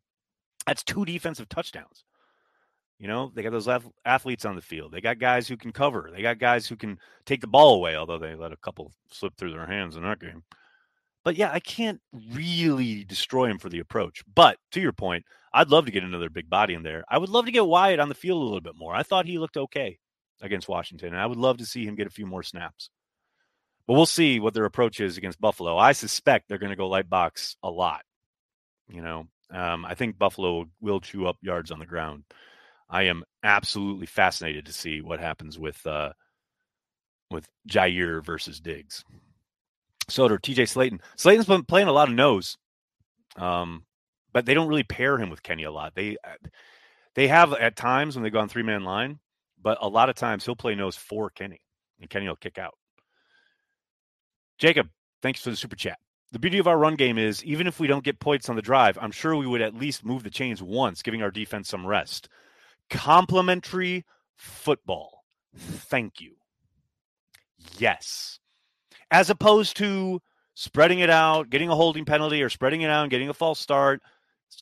That's 0.66 0.84
two 0.84 1.06
defensive 1.06 1.50
touchdowns. 1.50 2.04
You 3.00 3.08
know, 3.08 3.32
they 3.34 3.44
got 3.44 3.52
those 3.52 3.70
athletes 4.06 4.44
on 4.44 4.56
the 4.56 4.62
field. 4.62 4.92
They 4.92 5.02
got 5.02 5.20
guys 5.20 5.48
who 5.48 5.56
can 5.56 5.72
cover. 5.72 6.10
They 6.12 6.24
got 6.24 6.40
guys 6.40 6.68
who 6.68 6.76
can 6.76 6.98
take 7.26 7.42
the 7.42 7.48
ball 7.48 7.76
away, 7.76 7.96
although 7.96 8.18
they 8.18 8.34
let 8.34 8.52
a 8.52 8.58
couple 8.58 8.92
slip 9.12 9.38
through 9.38 9.52
their 9.52 9.68
hands 9.68 9.96
in 9.96 10.04
that 10.04 10.20
game. 10.20 10.44
But 11.28 11.36
yeah, 11.36 11.52
I 11.52 11.60
can't 11.60 12.00
really 12.32 13.04
destroy 13.04 13.50
him 13.50 13.60
for 13.60 13.68
the 13.68 13.80
approach. 13.80 14.24
But 14.34 14.60
to 14.72 14.80
your 14.80 14.94
point, 14.94 15.26
I'd 15.54 15.68
love 15.68 15.86
to 15.86 15.92
get 15.92 16.06
another 16.06 16.30
big 16.30 16.50
body 16.50 16.74
in 16.74 16.84
there. 16.84 17.04
I 17.10 17.18
would 17.18 17.28
love 17.28 17.48
to 17.48 17.52
get 17.52 17.68
Wyatt 17.68 18.00
on 18.00 18.08
the 18.08 18.16
field 18.16 18.42
a 18.42 18.46
little 18.46 18.62
bit 18.62 18.78
more. 18.78 18.96
I 18.96 19.04
thought 19.04 19.26
he 19.26 19.38
looked 19.38 19.58
okay 19.58 20.00
against 20.42 20.70
Washington, 20.70 21.10
and 21.10 21.18
I 21.18 21.26
would 21.26 21.38
love 21.38 21.58
to 21.58 21.66
see 21.66 21.84
him 21.84 21.96
get 21.96 22.08
a 22.08 22.12
few 22.12 22.26
more 22.26 22.44
snaps. 22.44 22.90
But 23.86 23.96
we'll 23.96 24.06
see 24.06 24.40
what 24.40 24.54
their 24.54 24.64
approach 24.64 25.02
is 25.02 25.18
against 25.18 25.42
Buffalo. 25.42 25.78
I 25.78 25.92
suspect 25.92 26.48
they're 26.48 26.60
going 26.60 26.70
to 26.70 26.78
go 26.78 26.88
light 26.88 27.10
box 27.10 27.58
a 27.62 27.70
lot. 27.70 28.04
You 28.88 29.02
know, 29.02 29.26
um, 29.52 29.84
I 29.84 29.96
think 29.96 30.18
Buffalo 30.18 30.68
will 30.80 31.02
chew 31.02 31.28
up 31.28 31.36
yards 31.42 31.72
on 31.72 31.80
the 31.80 31.86
ground. 31.86 32.24
I 32.90 33.04
am 33.04 33.26
absolutely 33.44 34.06
fascinated 34.06 34.68
to 34.68 34.72
see 34.72 35.02
what 35.02 35.20
happens 35.20 35.60
with 35.60 35.86
uh, 35.86 36.14
with 37.30 37.50
Jaire 37.70 38.24
versus 38.24 38.62
Diggs. 38.62 39.04
Soder, 40.10 40.40
TJ 40.40 40.64
Slaton. 40.64 41.02
Slaton's 41.18 41.46
been 41.46 41.64
playing 41.64 41.88
a 41.88 41.92
lot 41.94 42.08
of 42.10 42.16
nose, 42.16 42.58
um, 43.36 43.86
but 44.34 44.46
they 44.46 44.54
don't 44.54 44.68
really 44.68 44.84
pair 44.84 45.18
him 45.18 45.30
with 45.30 45.44
Kenny 45.44 45.64
a 45.64 45.72
lot. 45.72 45.96
They 45.96 46.18
uh, 46.24 46.48
they 47.16 47.28
have 47.28 47.54
at 47.54 47.76
times 47.76 48.16
when 48.16 48.24
they 48.24 48.30
go 48.30 48.40
on 48.40 48.50
three 48.50 48.64
man 48.64 48.84
line, 48.84 49.20
but 49.62 49.78
a 49.82 49.88
lot 49.88 50.10
of 50.10 50.16
times 50.16 50.46
he'll 50.46 50.56
play 50.56 50.76
nose 50.76 50.96
for 50.96 51.30
Kenny, 51.30 51.62
and 52.00 52.10
Kenny 52.10 52.28
will 52.28 52.36
kick 52.36 52.58
out. 52.58 52.76
Jacob, 54.58 54.90
thanks 55.22 55.42
for 55.42 55.50
the 55.50 55.56
super 55.56 55.76
chat. 55.76 56.00
the 56.32 56.40
beauty 56.40 56.58
of 56.58 56.68
our 56.68 56.78
run 56.78 56.96
game 56.96 57.18
is 57.18 57.44
even 57.44 57.68
if 57.68 57.80
we 57.80 57.88
don't 57.88 58.04
get 58.04 58.20
points 58.20 58.50
on 58.50 58.56
the 58.56 58.62
drive, 58.62 58.98
I'm 59.02 59.12
sure 59.12 59.36
we 59.36 59.48
would 59.48 59.62
at 59.62 59.76
least 59.76 60.06
move 60.06 60.24
the 60.24 60.30
chains 60.30 60.62
once, 60.62 61.02
giving 61.02 61.22
our 61.22 61.32
defense 61.32 61.70
some 61.70 61.86
rest. 61.86 62.30
Complementary 62.90 64.06
football. 64.36 65.24
Thank 65.56 66.22
you. 66.22 66.36
Yes. 67.78 68.40
As 69.12 69.30
opposed 69.30 69.78
to 69.78 70.22
spreading 70.54 71.00
it 71.00 71.10
out, 71.10 71.50
getting 71.50 71.70
a 71.70 71.76
holding 71.76 72.06
penalty, 72.06 72.42
or 72.42 72.50
spreading 72.50 72.82
it 72.82 72.90
out 72.90 73.04
and 73.04 73.12
getting 73.12 73.30
a 73.30 73.34
false 73.34 73.60
start, 73.60 74.02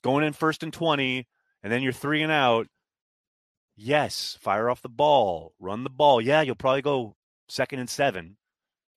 going 0.01 0.25
in 0.25 0.33
first 0.33 0.63
and 0.63 0.73
20, 0.73 1.27
and 1.63 1.71
then 1.71 1.81
you're 1.81 1.93
three 1.93 2.21
and 2.21 2.31
out. 2.31 2.67
Yes, 3.75 4.37
fire 4.39 4.69
off 4.69 4.81
the 4.81 4.89
ball, 4.89 5.53
run 5.59 5.83
the 5.83 5.89
ball. 5.89 6.21
Yeah, 6.21 6.41
you'll 6.41 6.55
probably 6.55 6.81
go 6.81 7.15
second 7.47 7.79
and 7.79 7.89
seven, 7.89 8.37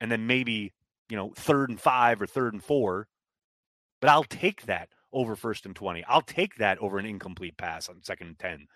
and 0.00 0.11
then 0.11 0.26
maybe, 0.26 0.73
you 1.09 1.17
know, 1.17 1.33
third 1.35 1.71
and 1.71 1.81
five 1.81 2.21
or 2.21 2.26
third 2.26 2.52
and 2.52 2.62
four. 2.62 3.09
But 4.00 4.11
I'll 4.11 4.25
take 4.25 4.67
that 4.67 4.90
over 5.12 5.35
first 5.35 5.67
and 5.67 5.75
20. 5.75 6.05
I'll 6.05 6.23
take 6.23 6.57
that 6.57 6.78
over 6.78 6.99
an 6.99 7.07
incomplete 7.07 7.57
pass 7.57 7.88
on 7.88 8.02
second 8.02 8.28
and 8.28 8.38
10. 8.38 8.67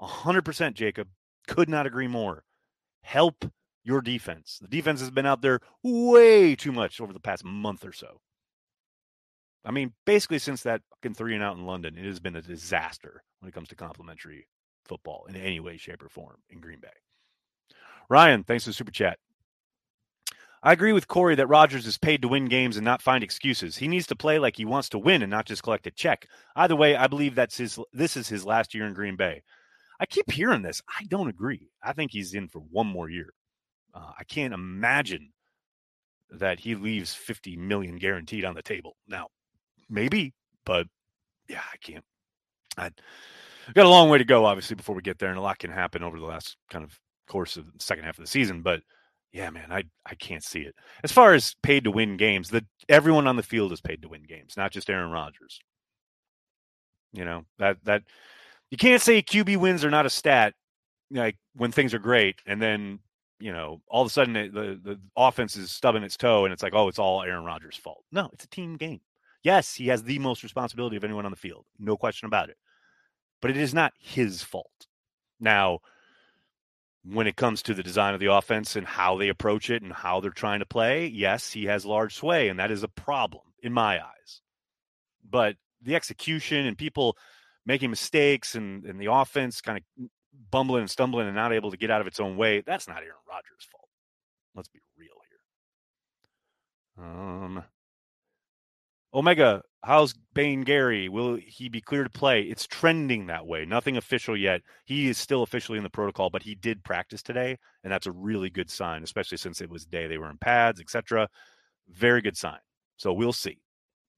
100%, 0.00 0.74
Jacob. 0.74 1.08
Could 1.46 1.68
not 1.68 1.86
agree 1.86 2.08
more. 2.08 2.44
Help 3.02 3.50
your 3.84 4.00
defense. 4.00 4.58
The 4.60 4.68
defense 4.68 5.00
has 5.00 5.10
been 5.10 5.26
out 5.26 5.42
there 5.42 5.60
way 5.82 6.54
too 6.54 6.72
much 6.72 7.00
over 7.00 7.12
the 7.12 7.20
past 7.20 7.44
month 7.44 7.84
or 7.84 7.92
so. 7.92 8.20
I 9.64 9.70
mean, 9.70 9.92
basically 10.06 10.38
since 10.38 10.62
that 10.62 10.82
fucking 10.90 11.14
three 11.14 11.34
and 11.34 11.42
out 11.42 11.56
in 11.56 11.66
London, 11.66 11.96
it 11.96 12.04
has 12.04 12.20
been 12.20 12.36
a 12.36 12.42
disaster 12.42 13.22
when 13.40 13.48
it 13.48 13.54
comes 13.54 13.68
to 13.68 13.74
complimentary 13.74 14.46
football 14.84 15.26
in 15.28 15.36
any 15.36 15.60
way, 15.60 15.76
shape, 15.76 16.02
or 16.02 16.08
form 16.08 16.36
in 16.50 16.60
Green 16.60 16.80
Bay. 16.80 16.88
Ryan, 18.08 18.44
thanks 18.44 18.64
for 18.64 18.70
the 18.70 18.74
super 18.74 18.90
chat. 18.90 19.18
I 20.62 20.72
agree 20.72 20.92
with 20.92 21.06
Corey 21.06 21.36
that 21.36 21.46
Rodgers 21.46 21.86
is 21.86 21.98
paid 21.98 22.22
to 22.22 22.28
win 22.28 22.46
games 22.46 22.76
and 22.76 22.84
not 22.84 23.00
find 23.00 23.22
excuses. 23.22 23.76
He 23.76 23.86
needs 23.86 24.08
to 24.08 24.16
play 24.16 24.40
like 24.40 24.56
he 24.56 24.64
wants 24.64 24.88
to 24.88 24.98
win 24.98 25.22
and 25.22 25.30
not 25.30 25.46
just 25.46 25.62
collect 25.62 25.86
a 25.86 25.90
check. 25.92 26.26
Either 26.56 26.74
way, 26.74 26.96
I 26.96 27.06
believe 27.06 27.34
that's 27.36 27.56
his 27.56 27.78
this 27.92 28.16
is 28.16 28.28
his 28.28 28.44
last 28.44 28.74
year 28.74 28.84
in 28.84 28.94
Green 28.94 29.14
Bay. 29.14 29.42
I 30.00 30.06
keep 30.06 30.30
hearing 30.30 30.62
this. 30.62 30.82
I 30.88 31.04
don't 31.04 31.28
agree. 31.28 31.70
I 31.82 31.92
think 31.92 32.10
he's 32.10 32.34
in 32.34 32.48
for 32.48 32.60
one 32.60 32.86
more 32.86 33.08
year. 33.08 33.32
Uh, 33.98 34.12
I 34.18 34.24
can't 34.24 34.54
imagine 34.54 35.32
that 36.30 36.60
he 36.60 36.74
leaves 36.74 37.14
50 37.14 37.56
million 37.56 37.96
guaranteed 37.96 38.44
on 38.44 38.54
the 38.54 38.62
table. 38.62 38.96
Now, 39.06 39.28
maybe, 39.88 40.34
but 40.64 40.86
yeah, 41.48 41.62
I 41.72 41.76
can't. 41.78 42.04
I 42.76 42.90
got 43.74 43.86
a 43.86 43.90
long 43.90 44.08
way 44.08 44.18
to 44.18 44.24
go, 44.24 44.44
obviously, 44.44 44.76
before 44.76 44.94
we 44.94 45.02
get 45.02 45.18
there, 45.18 45.30
and 45.30 45.38
a 45.38 45.42
lot 45.42 45.58
can 45.58 45.70
happen 45.70 46.02
over 46.02 46.18
the 46.18 46.26
last 46.26 46.56
kind 46.70 46.84
of 46.84 46.98
course 47.26 47.56
of 47.56 47.66
the 47.66 47.82
second 47.82 48.04
half 48.04 48.18
of 48.18 48.24
the 48.24 48.30
season. 48.30 48.62
But 48.62 48.82
yeah, 49.32 49.50
man, 49.50 49.72
I 49.72 49.84
I 50.06 50.14
can't 50.14 50.44
see 50.44 50.60
it. 50.60 50.74
As 51.02 51.12
far 51.12 51.34
as 51.34 51.56
paid 51.62 51.84
to 51.84 51.90
win 51.90 52.16
games, 52.16 52.50
that 52.50 52.64
everyone 52.88 53.26
on 53.26 53.36
the 53.36 53.42
field 53.42 53.72
is 53.72 53.80
paid 53.80 54.02
to 54.02 54.08
win 54.08 54.22
games, 54.22 54.56
not 54.56 54.70
just 54.70 54.88
Aaron 54.88 55.10
Rodgers. 55.10 55.60
You 57.12 57.24
know 57.24 57.44
that 57.58 57.78
that 57.84 58.02
you 58.70 58.76
can't 58.76 59.02
say 59.02 59.22
QB 59.22 59.56
wins 59.56 59.84
are 59.84 59.90
not 59.90 60.06
a 60.06 60.10
stat, 60.10 60.54
like 61.10 61.36
when 61.54 61.72
things 61.72 61.94
are 61.94 61.98
great, 61.98 62.36
and 62.46 62.60
then 62.60 63.00
you 63.38 63.52
know 63.52 63.80
all 63.88 64.02
of 64.02 64.06
a 64.06 64.10
sudden 64.10 64.34
the 64.34 64.78
the 64.82 65.00
offense 65.16 65.56
is 65.56 65.70
stubbing 65.70 66.02
its 66.02 66.16
toe, 66.16 66.44
and 66.44 66.52
it's 66.52 66.62
like, 66.62 66.74
oh, 66.74 66.88
it's 66.88 66.98
all 66.98 67.22
Aaron 67.22 67.44
Rodgers' 67.44 67.76
fault. 67.76 68.04
No, 68.12 68.30
it's 68.32 68.44
a 68.44 68.48
team 68.48 68.76
game. 68.76 69.00
Yes, 69.42 69.74
he 69.74 69.88
has 69.88 70.02
the 70.02 70.18
most 70.18 70.42
responsibility 70.42 70.96
of 70.96 71.04
anyone 71.04 71.24
on 71.24 71.30
the 71.30 71.36
field, 71.36 71.64
no 71.78 71.96
question 71.96 72.26
about 72.26 72.50
it. 72.50 72.56
But 73.40 73.50
it 73.50 73.56
is 73.56 73.72
not 73.72 73.92
his 73.98 74.42
fault. 74.42 74.86
Now, 75.38 75.78
when 77.04 77.26
it 77.26 77.36
comes 77.36 77.62
to 77.62 77.74
the 77.74 77.82
design 77.82 78.14
of 78.14 78.20
the 78.20 78.32
offense 78.32 78.74
and 78.74 78.86
how 78.86 79.16
they 79.16 79.28
approach 79.28 79.70
it 79.70 79.82
and 79.82 79.92
how 79.92 80.20
they're 80.20 80.30
trying 80.30 80.58
to 80.58 80.66
play, 80.66 81.06
yes, 81.06 81.52
he 81.52 81.66
has 81.66 81.86
large 81.86 82.14
sway, 82.14 82.48
and 82.48 82.58
that 82.58 82.70
is 82.70 82.82
a 82.82 82.88
problem 82.88 83.44
in 83.62 83.72
my 83.72 84.02
eyes. 84.04 84.40
But 85.28 85.56
the 85.80 85.94
execution 85.94 86.66
and 86.66 86.76
people 86.76 87.16
making 87.64 87.90
mistakes 87.90 88.54
and, 88.54 88.84
and 88.84 89.00
the 89.00 89.12
offense 89.12 89.60
kind 89.60 89.78
of 89.78 90.08
bumbling 90.50 90.82
and 90.82 90.90
stumbling 90.90 91.26
and 91.26 91.36
not 91.36 91.52
able 91.52 91.70
to 91.70 91.76
get 91.76 91.90
out 91.90 92.00
of 92.00 92.06
its 92.06 92.20
own 92.20 92.36
way, 92.36 92.62
that's 92.66 92.88
not 92.88 92.98
Aaron 92.98 93.12
Rodgers' 93.28 93.68
fault. 93.70 93.88
Let's 94.54 94.68
be 94.68 94.80
real 94.96 95.08
here. 96.96 97.04
Um, 97.04 97.64
Omega, 99.14 99.62
how's 99.82 100.14
Bane 100.34 100.62
Gary? 100.62 101.08
Will 101.08 101.36
he 101.36 101.68
be 101.68 101.80
clear 101.80 102.04
to 102.04 102.10
play? 102.10 102.42
It's 102.42 102.66
trending 102.66 103.26
that 103.26 103.46
way. 103.46 103.64
Nothing 103.64 103.96
official 103.96 104.36
yet. 104.36 104.60
He 104.84 105.08
is 105.08 105.16
still 105.16 105.42
officially 105.42 105.78
in 105.78 105.84
the 105.84 105.90
protocol, 105.90 106.28
but 106.28 106.42
he 106.42 106.54
did 106.54 106.84
practice 106.84 107.22
today, 107.22 107.56
and 107.82 107.92
that's 107.92 108.06
a 108.06 108.12
really 108.12 108.50
good 108.50 108.70
sign, 108.70 109.02
especially 109.02 109.38
since 109.38 109.60
it 109.60 109.70
was 109.70 109.84
the 109.84 109.90
day 109.90 110.06
they 110.06 110.18
were 110.18 110.30
in 110.30 110.38
pads, 110.38 110.80
etc. 110.80 111.28
Very 111.88 112.20
good 112.20 112.36
sign. 112.36 112.58
So 112.96 113.12
we'll 113.12 113.32
see. 113.32 113.58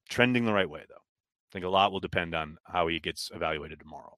Trending 0.09 0.45
the 0.45 0.53
right 0.53 0.69
way, 0.69 0.83
though. 0.89 0.95
I 0.95 1.51
think 1.53 1.65
a 1.65 1.69
lot 1.69 1.91
will 1.91 1.99
depend 1.99 2.35
on 2.35 2.57
how 2.65 2.87
he 2.87 2.99
gets 2.99 3.29
evaluated 3.33 3.79
tomorrow. 3.79 4.17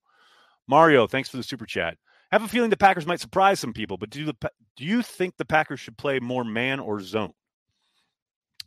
Mario, 0.67 1.08
thanks 1.08 1.30
for 1.30 1.38
the 1.38 1.43
super 1.43 1.65
chat. 1.65 1.97
I 2.32 2.36
have 2.36 2.43
a 2.43 2.47
feeling 2.47 2.69
the 2.69 2.78
Packers 2.78 3.06
might 3.06 3.19
surprise 3.19 3.60
some 3.60 3.73
people, 3.73 3.97
but 3.97 4.10
do 4.10 4.26
the 4.26 4.36
do 4.76 4.86
you 4.86 5.02
think 5.02 5.38
the 5.38 5.45
Packers 5.45 5.80
should 5.80 5.97
play 5.97 6.19
more 6.19 6.43
man 6.43 6.80
or 6.80 6.99
zone? 6.99 7.34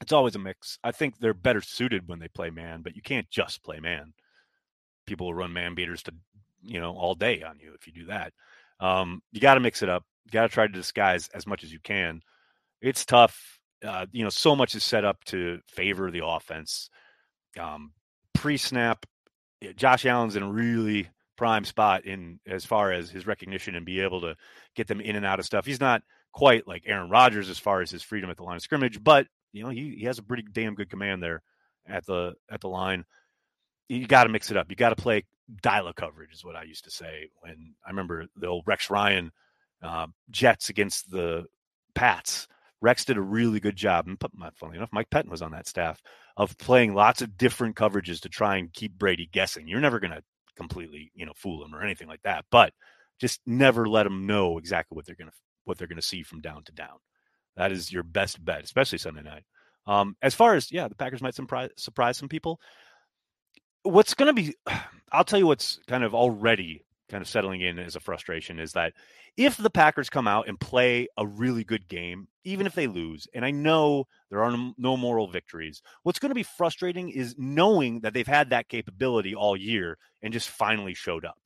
it's 0.00 0.12
always 0.12 0.34
a 0.34 0.38
mix. 0.38 0.78
I 0.84 0.92
think 0.92 1.18
they're 1.18 1.34
better 1.34 1.60
suited 1.60 2.08
when 2.08 2.18
they 2.18 2.28
play 2.28 2.50
man, 2.50 2.82
but 2.82 2.96
you 2.96 3.02
can't 3.02 3.30
just 3.30 3.62
play 3.62 3.80
man. 3.80 4.12
People 5.06 5.26
will 5.26 5.34
run 5.34 5.52
man 5.52 5.74
beaters 5.74 6.02
to, 6.04 6.14
you 6.62 6.80
know, 6.80 6.94
all 6.94 7.14
day 7.14 7.42
on 7.42 7.58
you 7.58 7.72
if 7.74 7.86
you 7.86 7.92
do 7.92 8.06
that. 8.06 8.32
Um, 8.80 9.22
you 9.32 9.40
got 9.40 9.54
to 9.54 9.60
mix 9.60 9.82
it 9.82 9.88
up. 9.88 10.04
You 10.26 10.32
got 10.32 10.42
to 10.42 10.48
try 10.48 10.66
to 10.66 10.72
disguise 10.72 11.28
as 11.32 11.46
much 11.46 11.64
as 11.64 11.72
you 11.72 11.78
can. 11.82 12.20
It's 12.82 13.04
tough. 13.04 13.58
Uh, 13.84 14.06
you 14.12 14.24
know, 14.24 14.30
so 14.30 14.56
much 14.56 14.74
is 14.74 14.84
set 14.84 15.04
up 15.04 15.22
to 15.24 15.60
favor 15.68 16.10
the 16.10 16.26
offense. 16.26 16.90
Um, 17.58 17.92
pre-snap, 18.34 19.06
Josh 19.76 20.04
Allen's 20.04 20.36
in 20.36 20.42
a 20.42 20.50
really 20.50 21.08
prime 21.36 21.64
spot 21.64 22.04
in 22.04 22.40
as 22.46 22.64
far 22.64 22.92
as 22.92 23.10
his 23.10 23.26
recognition 23.26 23.74
and 23.74 23.86
be 23.86 24.00
able 24.00 24.20
to 24.22 24.36
get 24.74 24.86
them 24.86 25.00
in 25.00 25.16
and 25.16 25.26
out 25.26 25.38
of 25.38 25.46
stuff. 25.46 25.66
He's 25.66 25.80
not 25.80 26.02
quite 26.32 26.66
like 26.66 26.84
Aaron 26.86 27.10
Rodgers 27.10 27.48
as 27.48 27.58
far 27.58 27.80
as 27.80 27.90
his 27.90 28.02
freedom 28.02 28.30
at 28.30 28.36
the 28.36 28.42
line 28.42 28.56
of 28.56 28.62
scrimmage, 28.62 29.02
but 29.02 29.26
you 29.52 29.62
know, 29.62 29.70
he, 29.70 29.96
he 29.98 30.04
has 30.04 30.18
a 30.18 30.22
pretty 30.22 30.44
damn 30.52 30.74
good 30.74 30.90
command 30.90 31.22
there 31.22 31.42
at 31.86 32.04
the 32.06 32.34
at 32.50 32.60
the 32.60 32.68
line. 32.68 33.04
You 33.88 34.06
got 34.06 34.24
to 34.24 34.30
mix 34.30 34.50
it 34.50 34.56
up. 34.56 34.66
You 34.68 34.76
got 34.76 34.90
to 34.90 34.96
play 34.96 35.24
dial 35.62 35.92
coverage, 35.92 36.34
is 36.34 36.44
what 36.44 36.56
I 36.56 36.64
used 36.64 36.84
to 36.84 36.90
say 36.90 37.30
when 37.40 37.74
I 37.84 37.90
remember 37.90 38.26
the 38.36 38.48
old 38.48 38.64
Rex 38.66 38.90
Ryan 38.90 39.30
uh, 39.82 40.08
Jets 40.30 40.68
against 40.68 41.10
the 41.10 41.46
Pats. 41.94 42.48
Rex 42.82 43.04
did 43.04 43.16
a 43.16 43.22
really 43.22 43.58
good 43.58 43.76
job, 43.76 44.06
and 44.06 44.18
funny 44.56 44.76
enough, 44.76 44.90
Mike 44.92 45.08
Pettine 45.10 45.30
was 45.30 45.42
on 45.42 45.52
that 45.52 45.66
staff 45.66 46.02
of 46.36 46.58
playing 46.58 46.94
lots 46.94 47.22
of 47.22 47.38
different 47.38 47.74
coverages 47.74 48.20
to 48.20 48.28
try 48.28 48.56
and 48.56 48.72
keep 48.72 48.92
Brady 48.92 49.28
guessing. 49.32 49.66
You're 49.66 49.80
never 49.80 49.98
going 49.98 50.10
to 50.10 50.22
completely, 50.56 51.10
you 51.14 51.26
know, 51.26 51.32
fool 51.36 51.60
them 51.60 51.74
or 51.74 51.82
anything 51.82 52.08
like 52.08 52.22
that, 52.22 52.44
but 52.50 52.72
just 53.20 53.40
never 53.46 53.88
let 53.88 54.04
them 54.04 54.26
know 54.26 54.58
exactly 54.58 54.96
what 54.96 55.06
they're 55.06 55.14
to 55.30 55.36
what 55.64 55.78
they're 55.78 55.88
to 55.96 56.02
see 56.02 56.22
from 56.22 56.40
down 56.40 56.64
to 56.64 56.72
down. 56.72 56.98
That 57.56 57.72
is 57.72 57.92
your 57.92 58.02
best 58.02 58.42
bet, 58.44 58.64
especially 58.64 58.98
Sunday 58.98 59.22
night. 59.22 59.44
Um, 59.86 60.16
as 60.22 60.34
far 60.34 60.54
as 60.54 60.70
yeah, 60.70 60.88
the 60.88 60.94
Packers 60.94 61.22
might 61.22 61.34
surprise 61.34 61.70
surprise 61.76 62.16
some 62.16 62.28
people. 62.28 62.60
What's 63.82 64.14
to 64.28 64.32
be, 64.32 64.54
I'll 65.12 65.24
tell 65.24 65.38
you 65.38 65.46
what's 65.46 65.78
kind 65.86 66.04
of 66.04 66.14
already 66.14 66.84
kind 67.08 67.22
of 67.22 67.28
settling 67.28 67.60
in 67.60 67.78
as 67.78 67.96
a 67.96 68.00
frustration 68.00 68.58
is 68.58 68.72
that 68.72 68.92
if 69.36 69.56
the 69.56 69.70
Packers 69.70 70.10
come 70.10 70.26
out 70.26 70.48
and 70.48 70.58
play 70.58 71.08
a 71.16 71.26
really 71.26 71.62
good 71.62 71.88
game, 71.88 72.28
even 72.44 72.66
if 72.66 72.74
they 72.74 72.86
lose, 72.86 73.28
and 73.34 73.44
I 73.44 73.50
know 73.50 74.06
there 74.30 74.42
are 74.42 74.56
no 74.76 74.96
moral 74.96 75.28
victories, 75.28 75.82
what's 76.02 76.18
going 76.18 76.30
to 76.30 76.34
be 76.34 76.42
frustrating 76.42 77.10
is 77.10 77.34
knowing 77.38 78.00
that 78.00 78.14
they've 78.14 78.26
had 78.26 78.50
that 78.50 78.68
capability 78.68 79.34
all 79.34 79.56
year 79.56 79.98
and 80.22 80.32
just 80.32 80.48
finally 80.48 80.94
showed 80.94 81.24
up. 81.24 81.38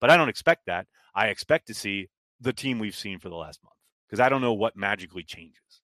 But 0.00 0.10
I 0.10 0.16
don't 0.16 0.28
expect 0.28 0.66
that. 0.66 0.86
I 1.14 1.28
expect 1.28 1.66
to 1.68 1.74
see 1.74 2.08
the 2.40 2.52
team 2.52 2.78
we've 2.78 2.94
seen 2.94 3.18
for 3.18 3.28
the 3.28 3.34
last 3.34 3.60
month 3.64 3.74
because 4.06 4.20
I 4.20 4.28
don't 4.28 4.40
know 4.40 4.52
what 4.52 4.76
magically 4.76 5.24
changes, 5.24 5.82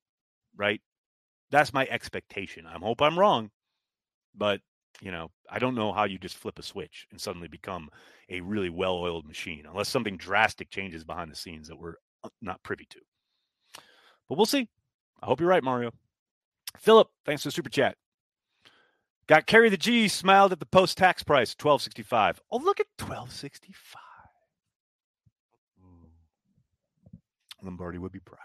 right? 0.56 0.80
That's 1.50 1.74
my 1.74 1.86
expectation. 1.90 2.66
I 2.66 2.78
hope 2.78 3.02
I'm 3.02 3.18
wrong, 3.18 3.50
but 4.34 4.60
you 5.00 5.10
know, 5.10 5.30
I 5.50 5.58
don't 5.58 5.74
know 5.74 5.92
how 5.92 6.04
you 6.04 6.18
just 6.18 6.36
flip 6.36 6.58
a 6.58 6.62
switch 6.62 7.06
and 7.10 7.20
suddenly 7.20 7.48
become 7.48 7.90
a 8.28 8.40
really 8.40 8.70
well-oiled 8.70 9.26
machine 9.26 9.66
unless 9.68 9.88
something 9.88 10.16
drastic 10.16 10.70
changes 10.70 11.04
behind 11.04 11.30
the 11.30 11.36
scenes 11.36 11.68
that 11.68 11.78
we're 11.78 11.94
uh, 12.22 12.28
not 12.40 12.62
privy 12.62 12.86
to. 12.90 13.00
But 14.28 14.38
we'll 14.38 14.46
see. 14.46 14.68
I 15.22 15.26
hope 15.26 15.40
you're 15.40 15.48
right, 15.48 15.64
Mario. 15.64 15.92
Philip, 16.78 17.08
thanks 17.24 17.42
for 17.42 17.48
the 17.48 17.52
super 17.52 17.70
chat. 17.70 17.96
Got 19.26 19.46
carry 19.46 19.70
the 19.70 19.76
G, 19.76 20.08
smiled 20.08 20.52
at 20.52 20.60
the 20.60 20.66
post 20.66 20.98
tax 20.98 21.22
price, 21.22 21.54
1265. 21.58 22.40
Oh, 22.50 22.58
look 22.58 22.80
at 22.80 22.86
1265. 22.98 24.00
Lombardi 27.62 27.98
would 27.98 28.12
be 28.12 28.20
proud. 28.20 28.38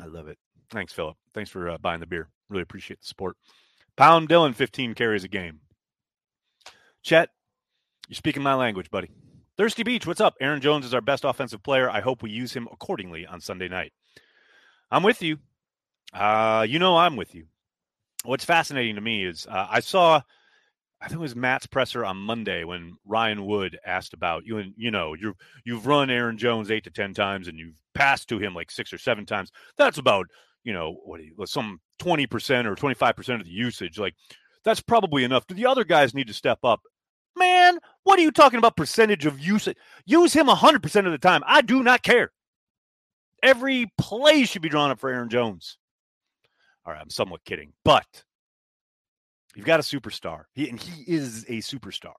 I 0.00 0.06
love 0.06 0.28
it. 0.28 0.38
Thanks, 0.70 0.92
Philip. 0.92 1.16
Thanks 1.34 1.50
for 1.50 1.68
uh, 1.68 1.78
buying 1.78 2.00
the 2.00 2.06
beer. 2.06 2.28
Really 2.48 2.62
appreciate 2.62 3.00
the 3.00 3.06
support. 3.06 3.36
Pound 3.98 4.28
Dillon, 4.28 4.52
15 4.52 4.94
carries 4.94 5.24
a 5.24 5.28
game. 5.28 5.58
Chet, 7.02 7.30
you're 8.08 8.14
speaking 8.14 8.44
my 8.44 8.54
language, 8.54 8.92
buddy. 8.92 9.10
Thirsty 9.56 9.82
Beach, 9.82 10.06
what's 10.06 10.20
up? 10.20 10.36
Aaron 10.40 10.60
Jones 10.60 10.86
is 10.86 10.94
our 10.94 11.00
best 11.00 11.24
offensive 11.24 11.64
player. 11.64 11.90
I 11.90 12.00
hope 12.00 12.22
we 12.22 12.30
use 12.30 12.52
him 12.52 12.68
accordingly 12.70 13.26
on 13.26 13.40
Sunday 13.40 13.66
night. 13.66 13.92
I'm 14.88 15.02
with 15.02 15.20
you. 15.20 15.38
Uh, 16.14 16.64
you 16.68 16.78
know 16.78 16.96
I'm 16.96 17.16
with 17.16 17.34
you. 17.34 17.46
what's 18.24 18.44
fascinating 18.44 18.94
to 18.94 19.00
me 19.00 19.24
is 19.24 19.48
uh, 19.50 19.66
I 19.68 19.80
saw, 19.80 20.20
I 21.02 21.08
think 21.08 21.18
it 21.18 21.22
was 21.22 21.34
Matt's 21.34 21.66
presser 21.66 22.04
on 22.04 22.18
Monday 22.18 22.62
when 22.62 22.98
Ryan 23.04 23.46
Wood 23.46 23.80
asked 23.84 24.14
about 24.14 24.46
you 24.46 24.58
and 24.58 24.74
you 24.76 24.92
know 24.92 25.14
you 25.14 25.34
you've 25.64 25.88
run 25.88 26.08
Aaron 26.08 26.38
Jones 26.38 26.70
eight 26.70 26.84
to 26.84 26.90
ten 26.90 27.14
times 27.14 27.48
and 27.48 27.58
you've 27.58 27.74
passed 27.94 28.28
to 28.28 28.38
him 28.38 28.54
like 28.54 28.70
six 28.70 28.92
or 28.92 28.98
seven 28.98 29.26
times. 29.26 29.50
That's 29.76 29.98
about 29.98 30.28
you 30.68 30.74
know 30.74 30.98
what 31.02 31.18
you, 31.22 31.34
some 31.46 31.80
twenty 31.98 32.26
percent 32.26 32.68
or 32.68 32.74
twenty 32.74 32.94
five 32.94 33.16
percent 33.16 33.40
of 33.40 33.46
the 33.46 33.52
usage. 33.52 33.98
Like 33.98 34.14
that's 34.64 34.82
probably 34.82 35.24
enough. 35.24 35.46
Do 35.46 35.54
the 35.54 35.64
other 35.64 35.82
guys 35.82 36.12
need 36.12 36.26
to 36.26 36.34
step 36.34 36.58
up? 36.62 36.82
Man, 37.36 37.78
what 38.02 38.18
are 38.18 38.22
you 38.22 38.30
talking 38.30 38.58
about 38.58 38.76
percentage 38.76 39.24
of 39.24 39.40
usage? 39.40 39.78
Use 40.04 40.34
him 40.34 40.46
100% 40.46 41.06
of 41.06 41.12
the 41.12 41.18
time. 41.18 41.42
I 41.46 41.62
do 41.62 41.82
not 41.82 42.02
care. 42.02 42.32
Every 43.42 43.90
play 43.96 44.44
should 44.44 44.60
be 44.60 44.68
drawn 44.68 44.90
up 44.90 44.98
for 44.98 45.08
Aaron 45.08 45.30
Jones. 45.30 45.78
All 46.84 46.92
right, 46.92 47.00
I'm 47.00 47.08
somewhat 47.08 47.44
kidding, 47.44 47.72
but 47.82 48.24
you've 49.54 49.64
got 49.64 49.80
a 49.80 49.82
superstar, 49.82 50.44
he, 50.52 50.68
and 50.68 50.78
he 50.78 51.10
is 51.10 51.44
a 51.44 51.58
superstar. 51.62 52.14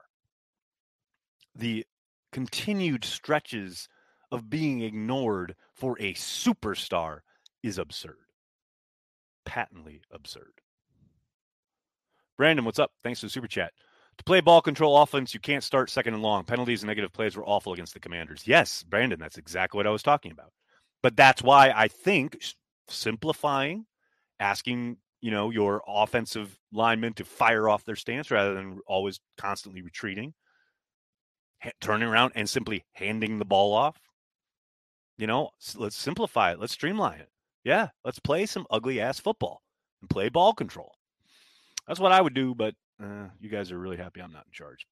The 1.53 1.85
continued 2.31 3.05
stretches 3.05 3.89
of 4.31 4.49
being 4.49 4.81
ignored 4.81 5.55
for 5.75 5.99
a 5.99 6.15
superstar 6.15 7.19
is 7.63 7.77
absurd, 7.77 8.17
patently 9.49 9.99
absurd. 10.11 10.61
Brandon, 12.37 12.63
what's 12.65 12.77
up? 12.77 12.91
Thanks 13.03 13.19
for 13.19 13.25
the 13.25 13.31
super 13.31 13.47
chat. 13.47 13.73
To 14.19 14.23
play 14.23 14.41
ball 14.41 14.61
control 14.61 15.01
offense, 15.01 15.33
you 15.33 15.39
can't 15.39 15.63
start 15.63 15.89
second 15.89 16.13
and 16.13 16.21
long. 16.21 16.43
Penalties 16.43 16.83
and 16.83 16.87
negative 16.87 17.11
plays 17.11 17.35
were 17.35 17.45
awful 17.45 17.73
against 17.73 17.95
the 17.95 17.99
Commanders. 17.99 18.43
Yes, 18.45 18.83
Brandon, 18.83 19.19
that's 19.19 19.39
exactly 19.39 19.77
what 19.77 19.87
I 19.87 19.89
was 19.89 20.03
talking 20.03 20.31
about. 20.31 20.51
But 21.01 21.15
that's 21.17 21.41
why 21.41 21.73
I 21.75 21.87
think 21.87 22.39
simplifying, 22.89 23.87
asking, 24.39 24.97
you 25.19 25.31
know, 25.31 25.49
your 25.49 25.81
offensive 25.87 26.55
linemen 26.71 27.13
to 27.13 27.25
fire 27.25 27.67
off 27.67 27.85
their 27.85 27.95
stance 27.95 28.29
rather 28.29 28.53
than 28.53 28.79
always 28.85 29.19
constantly 29.35 29.81
retreating, 29.81 30.35
turning 31.81 32.07
around 32.07 32.33
and 32.35 32.47
simply 32.47 32.85
handing 32.91 33.39
the 33.39 33.45
ball 33.45 33.73
off. 33.73 33.97
You 35.17 35.25
know, 35.25 35.49
let's 35.75 35.95
simplify 35.95 36.51
it. 36.51 36.59
Let's 36.59 36.73
streamline 36.73 37.21
it. 37.21 37.29
Yeah, 37.69 37.89
let's 38.03 38.17
play 38.17 38.47
some 38.47 38.65
ugly 38.71 38.99
ass 38.99 39.19
football 39.19 39.61
and 40.01 40.09
play 40.09 40.29
ball 40.29 40.53
control. 40.53 40.91
That's 41.87 41.99
what 41.99 42.11
I 42.11 42.19
would 42.19 42.33
do, 42.33 42.55
but 42.55 42.73
uh, 42.99 43.27
you 43.39 43.47
guys 43.47 43.71
are 43.71 43.77
really 43.77 43.95
happy 43.95 44.21
I'm 44.21 44.31
not 44.31 44.47
in 44.47 44.51
charge. 44.51 44.87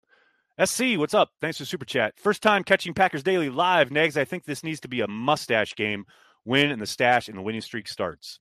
SC, 0.64 0.96
what's 0.96 1.16
up? 1.16 1.32
Thanks 1.42 1.58
for 1.58 1.66
super 1.66 1.86
chat. 1.86 2.14
First 2.20 2.44
time 2.44 2.64
catching 2.64 2.94
Packers 2.94 3.24
Daily 3.24 3.50
live. 3.50 3.90
Nags, 3.90 4.16
I 4.16 4.26
think 4.26 4.46
this 4.46 4.64
needs 4.64 4.82
to 4.82 4.88
be 4.88 5.02
a 5.02 5.08
mustache 5.08 5.74
game. 5.74 6.06
Win 6.46 6.70
and 6.70 6.80
the 6.80 6.86
stash 6.86 7.28
and 7.28 7.36
the 7.36 7.42
winning 7.42 7.62
streak 7.62 7.88
starts. 7.88 8.40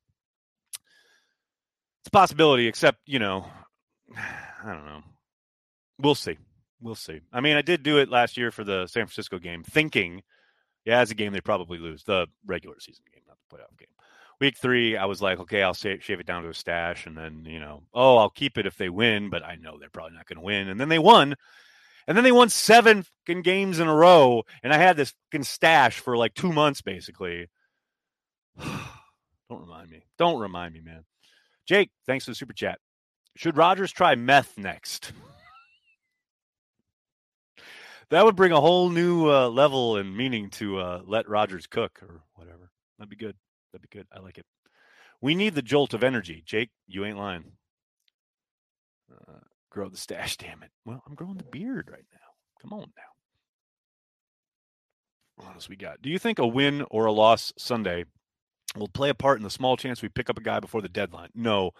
It's 2.03 2.09
a 2.09 2.11
possibility, 2.11 2.66
except, 2.66 2.99
you 3.07 3.18
know, 3.18 3.46
I 4.18 4.66
don't 4.70 4.85
know. 4.85 5.03
We'll 5.99 6.14
see. 6.14 6.37
We'll 6.83 6.94
see. 6.94 7.22
I 7.33 7.40
mean, 7.40 7.57
I 7.57 7.62
did 7.62 7.83
do 7.83 8.01
it 8.01 8.11
last 8.11 8.37
year 8.37 8.51
for 8.51 8.64
the 8.64 8.87
San 8.87 9.07
Francisco 9.07 9.38
game, 9.38 9.64
thinking, 9.64 10.22
yeah, 10.85 11.01
as 11.01 11.11
a 11.11 11.14
game 11.14 11.33
they 11.33 11.40
probably 11.40 11.79
lose, 11.79 12.05
the 12.05 12.27
regular 12.44 12.79
season 12.81 13.07
game, 13.14 13.22
not 13.27 13.38
the 13.49 13.57
playoff 13.57 13.79
game 13.79 13.88
week 14.40 14.57
three, 14.57 14.96
I 14.96 15.07
was 15.07 15.22
like, 15.22 15.38
okay, 15.40 15.62
I'll 15.62 15.75
shave, 15.75 16.03
shave 16.03 16.20
it 16.20 16.27
down 16.27 16.42
to 16.42 16.49
a 16.49 16.55
stash, 16.55 17.07
and 17.07 17.16
then 17.16 17.44
you 17.46 17.61
know, 17.61 17.83
oh, 17.94 18.16
I'll 18.16 18.31
keep 18.31 18.59
it 18.59 18.66
if 18.66 18.77
they 18.77 18.88
win, 18.88 19.31
but 19.31 19.44
I 19.44 19.57
know 19.57 19.79
they're 19.79 19.90
probably 19.90 20.16
not 20.16 20.27
going 20.27 20.38
to 20.38 20.44
win. 20.44 20.68
And 20.68 20.81
then 20.81 20.88
they 20.88 20.99
won, 20.99 21.35
and 22.07 22.16
then 22.16 22.25
they 22.25 22.33
won 22.33 22.49
seven 22.49 23.05
fucking 23.27 23.42
games 23.42 23.79
in 23.79 23.88
a 23.88 23.94
row, 23.94 24.44
and 24.62 24.72
I 24.72 24.79
had 24.79 24.96
this 24.96 25.14
fucking 25.31 25.44
stash 25.44 25.99
for 25.99 26.16
like 26.16 26.35
two 26.35 26.53
months 26.53 26.83
basically. 26.83 27.49
Don't 29.49 29.61
remind 29.61 29.90
me. 29.90 30.03
Don't 30.18 30.40
remind 30.40 30.75
me, 30.75 30.81
man. 30.81 31.05
Jake, 31.66 31.90
thanks 32.07 32.25
for 32.25 32.33
the 32.33 32.35
super 32.35 32.53
chat. 32.53 32.79
Should 33.37 33.57
Rodgers 33.57 33.92
try 33.92 34.14
meth 34.14 34.57
next? 34.57 35.12
that 38.11 38.25
would 38.25 38.37
bring 38.37 38.53
a 38.53 38.61
whole 38.61 38.88
new 38.88 39.31
uh, 39.31 39.49
level 39.49 39.96
and 39.96 40.16
meaning 40.16 40.51
to 40.51 40.79
uh, 40.79 41.03
let 41.05 41.29
Rodgers 41.29 41.66
cook 41.66 42.01
or 42.03 42.22
whatever. 42.35 42.70
That'd 42.99 43.11
be 43.11 43.16
good. 43.16 43.37
That'd 43.72 43.88
be 43.88 43.96
good. 43.96 44.07
I 44.12 44.20
like 44.20 44.38
it. 44.38 44.46
We 45.20 45.35
need 45.35 45.55
the 45.55 45.62
jolt 45.62 45.94
of 45.94 46.05
energy. 46.05 46.42
Jake, 46.44 46.70
you 46.87 47.05
ain't 47.05 47.18
lying. 47.18 47.52
Uh, 49.11 49.40
grow 49.70 49.88
the 49.88 49.96
stash, 49.96 50.37
damn 50.38 50.62
it. 50.62 50.70
Well, 50.85 51.02
I'm 51.07 51.14
growing 51.14 51.37
the 51.37 51.44
beard 51.44 51.88
right 51.90 52.07
now. 52.12 52.18
Come 52.61 52.72
on 52.72 52.92
now. 52.96 53.02
What 55.37 55.55
else 55.55 55.68
we 55.68 55.76
got? 55.76 56.00
Do 56.00 56.09
you 56.09 56.18
think 56.18 56.38
a 56.38 56.46
win 56.46 56.85
or 56.90 57.07
a 57.07 57.12
loss 57.12 57.52
Sunday 57.59 58.05
will 58.74 58.88
play 58.88 59.11
a 59.11 59.14
part 59.14 59.38
in 59.38 59.44
the 59.44 59.50
small 59.50 59.76
chance 59.76 60.00
we 60.00 60.09
pick 60.09 60.31
up 60.31 60.38
a 60.38 60.42
guy 60.42 60.61
before 60.61 60.81
the 60.81 60.88
deadline? 60.88 61.29
No, 61.35 61.72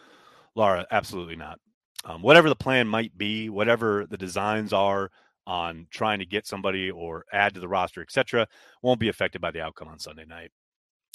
Laura, 0.55 0.87
absolutely 0.91 1.37
not. 1.37 1.59
Um, 2.05 2.23
whatever 2.23 2.49
the 2.49 2.57
plan 2.57 2.87
might 2.87 3.17
be, 3.17 3.49
whatever 3.49 4.07
the 4.09 4.19
designs 4.19 4.73
are 4.73 5.11
on 5.47 5.87
trying 5.91 6.19
to 6.19 6.27
get 6.27 6.47
somebody 6.47 6.91
or 6.91 7.25
add 7.33 7.55
to 7.55 7.61
the 7.61 7.69
roster, 7.69 8.03
etc., 8.03 8.47
won't 8.83 9.01
be 9.01 9.09
affected 9.09 9.41
by 9.41 9.51
the 9.51 9.63
outcome 9.63 9.89
on 9.89 9.99
Sunday 9.99 10.25
night. 10.27 10.51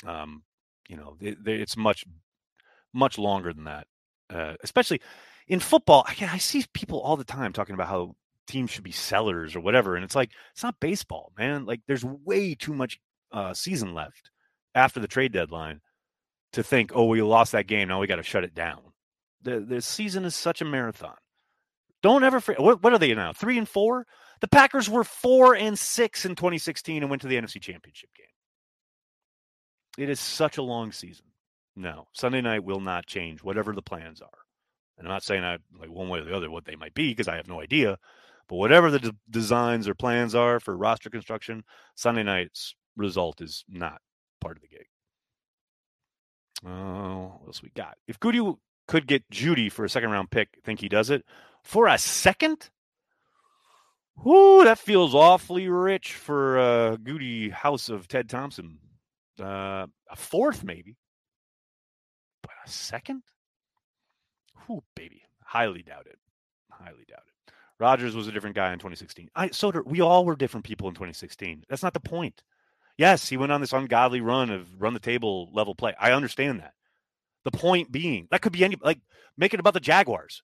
Um, 0.06 0.44
you 0.92 0.98
know, 0.98 1.16
it, 1.22 1.38
it's 1.46 1.78
much, 1.78 2.04
much 2.94 3.18
longer 3.18 3.54
than 3.54 3.64
that. 3.64 3.88
Uh, 4.30 4.56
especially 4.62 5.02
in 5.48 5.62
football, 5.62 6.06
I, 6.06 6.16
I 6.34 6.38
see 6.38 6.66
people 6.74 7.00
all 7.00 7.16
the 7.16 7.24
time 7.24 7.54
talking 7.54 7.74
about 7.74 7.88
how 7.88 8.16
teams 8.46 8.70
should 8.70 8.84
be 8.84 8.92
sellers 8.92 9.56
or 9.56 9.62
whatever, 9.62 9.96
and 9.96 10.04
it's 10.04 10.16
like 10.16 10.32
it's 10.52 10.64
not 10.64 10.80
baseball, 10.82 11.32
man. 11.38 11.66
Like 11.66 11.80
there's 11.88 12.04
way 12.04 12.56
too 12.56 12.74
much 12.74 13.00
uh, 13.32 13.54
season 13.54 13.94
left 13.94 14.30
after 14.76 15.00
the 15.00 15.08
trade 15.08 15.32
deadline 15.32 15.80
to 16.52 16.62
think, 16.62 16.92
oh, 16.94 17.06
we 17.06 17.22
lost 17.22 17.54
that 17.54 17.68
game, 17.68 17.88
now 17.88 18.02
we 18.02 18.08
got 18.08 18.18
to 18.18 18.24
shut 18.24 18.44
it 18.44 18.54
down. 18.54 18.82
The 19.42 19.62
the 19.62 19.82
season 19.82 20.26
is 20.26 20.36
such 20.36 20.62
a 20.62 20.66
marathon. 20.66 21.16
Don't 22.04 22.26
ever 22.26 22.42
forget. 22.42 22.62
What, 22.62 22.84
what 22.84 22.92
are 22.92 23.00
they 23.00 23.14
now? 23.14 23.32
Three 23.32 23.58
and 23.58 23.68
four. 23.68 24.06
The 24.42 24.50
Packers 24.50 24.90
were 24.90 25.06
four 25.06 25.56
and 25.56 25.80
six 25.80 26.26
in 26.26 26.36
2016 26.36 27.02
and 27.02 27.10
went 27.10 27.22
to 27.22 27.30
the 27.30 27.36
NFC 27.36 27.62
Championship 27.62 28.10
game. 28.18 28.21
It 29.98 30.10
is 30.10 30.20
such 30.20 30.58
a 30.58 30.64
long 30.64 30.92
season. 30.92 31.26
No, 31.76 32.08
Sunday 32.14 32.42
night 32.42 32.64
will 32.64 32.80
not 32.80 33.06
change 33.06 33.44
whatever 33.44 33.74
the 33.74 33.82
plans 33.82 34.22
are. 34.22 34.30
And 34.98 35.08
I'm 35.08 35.14
not 35.14 35.24
saying 35.24 35.44
I 35.44 35.58
like 35.80 35.90
one 35.90 36.10
way 36.10 36.20
or 36.20 36.24
the 36.24 36.36
other 36.36 36.52
what 36.52 36.66
they 36.66 36.76
might 36.76 36.94
be 36.94 37.12
because 37.12 37.28
I 37.28 37.38
have 37.38 37.48
no 37.48 37.62
idea. 37.62 37.98
But 38.48 38.58
whatever 38.58 38.92
the 38.92 39.00
d- 39.00 39.12
designs 39.30 39.88
or 39.88 39.96
plans 39.96 40.36
are 40.36 40.60
for 40.60 40.76
roster 40.76 41.10
construction, 41.10 41.64
Sunday 41.96 42.24
night's 42.24 42.76
result 42.96 43.42
is 43.42 43.64
not 43.70 44.02
part 44.40 44.58
of 44.58 44.62
the 44.62 44.68
gig. 44.68 44.86
Oh, 46.66 46.70
uh, 46.70 47.28
what 47.40 47.48
else 47.48 47.64
we 47.64 47.72
got? 47.76 47.98
If 48.08 48.20
Gutey 48.20 48.58
could 48.88 49.08
get 49.08 49.30
Jeudy 49.32 49.72
for 49.72 49.86
a 49.86 49.90
second 49.90 50.12
round 50.12 50.30
pick, 50.30 50.50
think 50.64 50.82
he 50.82 50.90
does 50.90 51.10
it 51.10 51.26
for 51.64 51.88
a 51.88 51.98
second? 51.98 52.70
Whoo, 54.24 54.64
that 54.66 54.78
feels 54.78 55.16
awfully 55.16 55.68
rich 55.70 56.14
for 56.14 56.60
uh, 56.60 56.98
Gutey 56.98 57.52
House 57.52 57.90
of 57.90 58.08
Ted 58.08 58.30
Thompson 58.30 58.78
uh, 59.42 59.88
a 60.10 60.16
fourth 60.16 60.64
maybe, 60.64 60.98
but 62.42 62.52
a 62.66 62.70
second? 62.70 63.24
Who 64.68 64.84
baby, 64.96 65.24
highly 65.44 65.84
doubted, 65.84 66.18
highly 66.70 67.06
doubted. 67.08 67.32
Rodgers 67.80 68.16
was 68.16 68.28
a 68.28 68.32
different 68.32 68.56
guy 68.56 68.72
in 68.72 68.80
2016. 68.80 69.30
I 69.36 69.50
so 69.50 69.72
we 69.86 70.02
all 70.02 70.24
were 70.24 70.36
different 70.36 70.66
people 70.66 70.88
in 70.88 70.94
2016. 70.94 71.66
That's 71.68 71.84
not 71.84 71.94
the 71.94 72.00
point. 72.00 72.44
Yes, 72.98 73.28
he 73.28 73.38
went 73.38 73.52
on 73.52 73.62
this 73.62 73.74
ungodly 73.74 74.22
run 74.22 74.52
of 74.52 74.68
run 74.80 74.94
the 74.94 75.00
table 75.00 75.50
level 75.52 75.74
play. 75.74 75.96
I 76.00 76.12
understand 76.12 76.60
that. 76.60 76.74
The 77.44 77.52
point 77.52 77.92
being, 77.92 78.28
that 78.30 78.42
could 78.42 78.52
be 78.52 78.64
any 78.64 78.78
like 78.82 79.00
make 79.36 79.56
it 79.56 79.60
about 79.60 79.74
the 79.74 79.80
Jaguars 79.80 80.44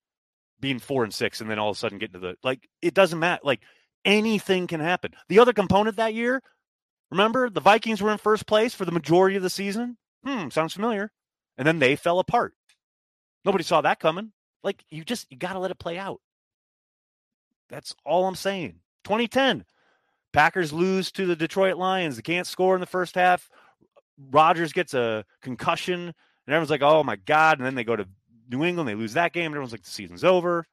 being 0.59 0.79
four 0.79 1.03
and 1.03 1.13
six, 1.13 1.39
and 1.39 1.49
then 1.49 1.59
all 1.59 1.69
of 1.69 1.75
a 1.75 1.79
sudden 1.79 1.99
get 1.99 2.13
to 2.13 2.19
the 2.19 2.37
like 2.43 2.67
it 2.81 2.95
doesn't 2.95 3.19
matter. 3.19 3.41
Like 3.43 3.61
anything 4.03 4.65
can 4.65 4.79
happen. 4.79 5.13
The 5.29 5.37
other 5.37 5.53
component 5.53 5.97
that 5.97 6.15
year 6.15 6.41
Remember, 7.11 7.49
the 7.49 7.61
Vikings 7.61 8.01
were 8.01 8.11
in 8.11 8.17
first 8.17 8.45
place 8.45 8.73
for 8.73 8.85
the 8.85 8.91
majority 8.91 9.35
of 9.35 9.43
the 9.43 9.49
season? 9.49 9.97
Hmm, 10.25 10.49
sounds 10.49 10.73
familiar. 10.73 11.11
And 11.57 11.67
then 11.67 11.79
they 11.79 11.95
fell 11.95 12.19
apart. 12.19 12.53
Nobody 13.45 13.63
saw 13.63 13.81
that 13.81 13.99
coming. 13.99 14.31
Like, 14.63 14.83
you 14.89 15.03
just, 15.03 15.27
you 15.29 15.37
got 15.37 15.53
to 15.53 15.59
let 15.59 15.71
it 15.71 15.79
play 15.79 15.97
out. 15.97 16.19
That's 17.69 17.95
all 18.05 18.27
I'm 18.27 18.35
saying. 18.35 18.79
2010, 19.05 19.65
Packers 20.33 20.73
lose 20.73 21.11
to 21.13 21.25
the 21.25 21.35
Detroit 21.35 21.77
Lions. 21.77 22.15
They 22.15 22.21
can't 22.21 22.47
score 22.47 22.75
in 22.75 22.81
the 22.81 22.85
first 22.85 23.15
half. 23.15 23.49
Rodgers 24.31 24.73
gets 24.73 24.93
a 24.93 25.23
concussion, 25.41 26.01
and 26.01 26.13
everyone's 26.47 26.69
like, 26.69 26.81
oh 26.81 27.03
my 27.03 27.15
God. 27.15 27.59
And 27.59 27.65
then 27.65 27.75
they 27.75 27.83
go 27.83 27.95
to 27.95 28.07
New 28.49 28.63
England, 28.63 28.89
they 28.89 28.95
lose 28.95 29.13
that 29.13 29.33
game. 29.33 29.51
Everyone's 29.51 29.71
like, 29.71 29.83
the 29.83 29.89
season's 29.89 30.23
over. 30.23 30.65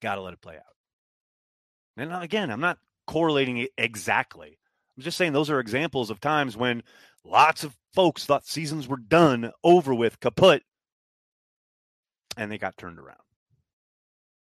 Got 0.00 0.16
to 0.16 0.22
let 0.22 0.34
it 0.34 0.40
play 0.40 0.56
out. 0.56 0.62
And 1.96 2.12
again, 2.22 2.50
I'm 2.50 2.60
not 2.60 2.78
correlating 3.06 3.58
it 3.58 3.70
exactly. 3.78 4.58
I'm 4.96 5.02
just 5.02 5.16
saying 5.16 5.32
those 5.32 5.50
are 5.50 5.60
examples 5.60 6.10
of 6.10 6.20
times 6.20 6.56
when 6.56 6.82
lots 7.24 7.64
of 7.64 7.76
folks 7.94 8.24
thought 8.24 8.46
seasons 8.46 8.88
were 8.88 8.96
done, 8.96 9.52
over 9.62 9.94
with, 9.94 10.20
kaput, 10.20 10.62
and 12.36 12.50
they 12.50 12.58
got 12.58 12.76
turned 12.76 12.98
around. 12.98 13.18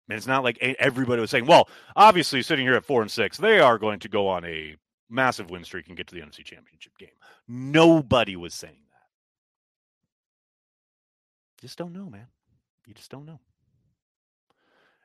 And 0.09 0.17
it's 0.17 0.27
not 0.27 0.45
like 0.45 0.59
everybody 0.59 1.21
was 1.21 1.31
saying, 1.31 1.47
well, 1.47 1.69
obviously, 1.97 2.43
sitting 2.43 2.67
here 2.67 2.75
at 2.75 2.85
four 2.85 3.03
and 3.03 3.11
six, 3.11 3.39
they 3.39 3.61
are 3.61 3.79
going 3.79 4.01
to 4.01 4.09
go 4.09 4.29
on 4.29 4.45
a 4.45 4.77
massive 5.09 5.51
win 5.51 5.65
streak 5.65 5.89
and 5.89 5.97
get 5.97 6.09
to 6.09 6.15
the 6.15 6.21
NFC 6.21 6.45
Championship 6.45 6.99
game. 6.99 7.09
Nobody 7.47 8.37
was 8.37 8.53
saying 8.53 8.83
that. 8.91 9.07
just 11.61 11.79
don't 11.79 11.93
know, 11.93 12.11
man. 12.11 12.27
You 12.87 12.95
just 12.95 13.11
don't 13.11 13.27
know. 13.27 13.41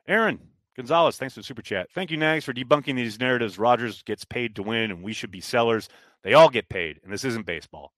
Aaron 0.06 0.40
Gonzalez, 0.78 1.16
thanks 1.16 1.34
for 1.34 1.40
the 1.40 1.44
super 1.44 1.60
chat. 1.60 1.88
Thank 1.92 2.12
you, 2.12 2.16
Nags, 2.16 2.44
for 2.44 2.52
debunking 2.52 2.94
these 2.94 3.18
narratives. 3.18 3.58
Rodgers 3.58 4.00
gets 4.04 4.24
paid 4.24 4.54
to 4.54 4.62
win, 4.62 4.92
and 4.92 5.02
we 5.02 5.12
should 5.12 5.32
be 5.32 5.40
sellers. 5.40 5.88
They 6.22 6.34
all 6.34 6.48
get 6.48 6.68
paid, 6.68 7.00
and 7.02 7.12
this 7.12 7.24
isn't 7.24 7.46
baseball. 7.46 7.92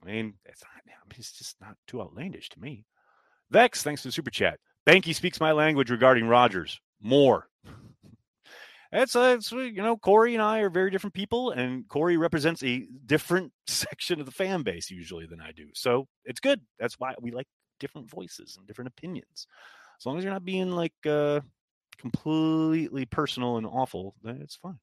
I 0.00 0.06
mean, 0.06 0.34
it's 0.44 0.62
not. 0.62 0.70
I 0.86 1.08
mean, 1.08 1.16
it's 1.18 1.32
just 1.32 1.60
not 1.60 1.76
too 1.88 2.00
outlandish 2.00 2.50
to 2.50 2.60
me. 2.60 2.84
Vex, 3.50 3.82
thanks 3.82 4.02
for 4.02 4.08
the 4.08 4.12
super 4.12 4.30
chat. 4.30 4.60
Behnke 4.86 5.12
speaks 5.12 5.40
my 5.40 5.50
language 5.50 5.90
regarding 5.90 6.28
Rodgers. 6.28 6.80
More. 7.02 7.48
It's, 8.92 9.16
uh, 9.16 9.34
it's, 9.36 9.50
you 9.50 9.82
know, 9.82 9.96
Corey 9.96 10.34
and 10.34 10.42
I 10.42 10.60
are 10.60 10.70
very 10.70 10.92
different 10.92 11.14
people, 11.14 11.50
and 11.50 11.88
Corey 11.88 12.16
represents 12.16 12.62
a 12.62 12.86
different 13.06 13.52
section 13.66 14.20
of 14.20 14.26
the 14.26 14.32
fan 14.32 14.62
base 14.62 14.88
usually 14.88 15.26
than 15.26 15.40
I 15.40 15.50
do. 15.50 15.66
So 15.74 16.06
it's 16.24 16.38
good. 16.38 16.60
That's 16.78 16.94
why 17.00 17.14
we 17.20 17.32
like 17.32 17.48
different 17.80 18.08
voices 18.08 18.54
and 18.56 18.68
different 18.68 18.92
opinions. 18.96 19.48
As 19.98 20.06
long 20.06 20.18
as 20.18 20.24
you're 20.24 20.32
not 20.32 20.44
being 20.44 20.70
like 20.70 20.94
uh, 21.04 21.40
completely 21.96 23.04
personal 23.06 23.56
and 23.56 23.66
awful, 23.66 24.14
then 24.22 24.40
it's 24.42 24.56
fine. 24.56 24.78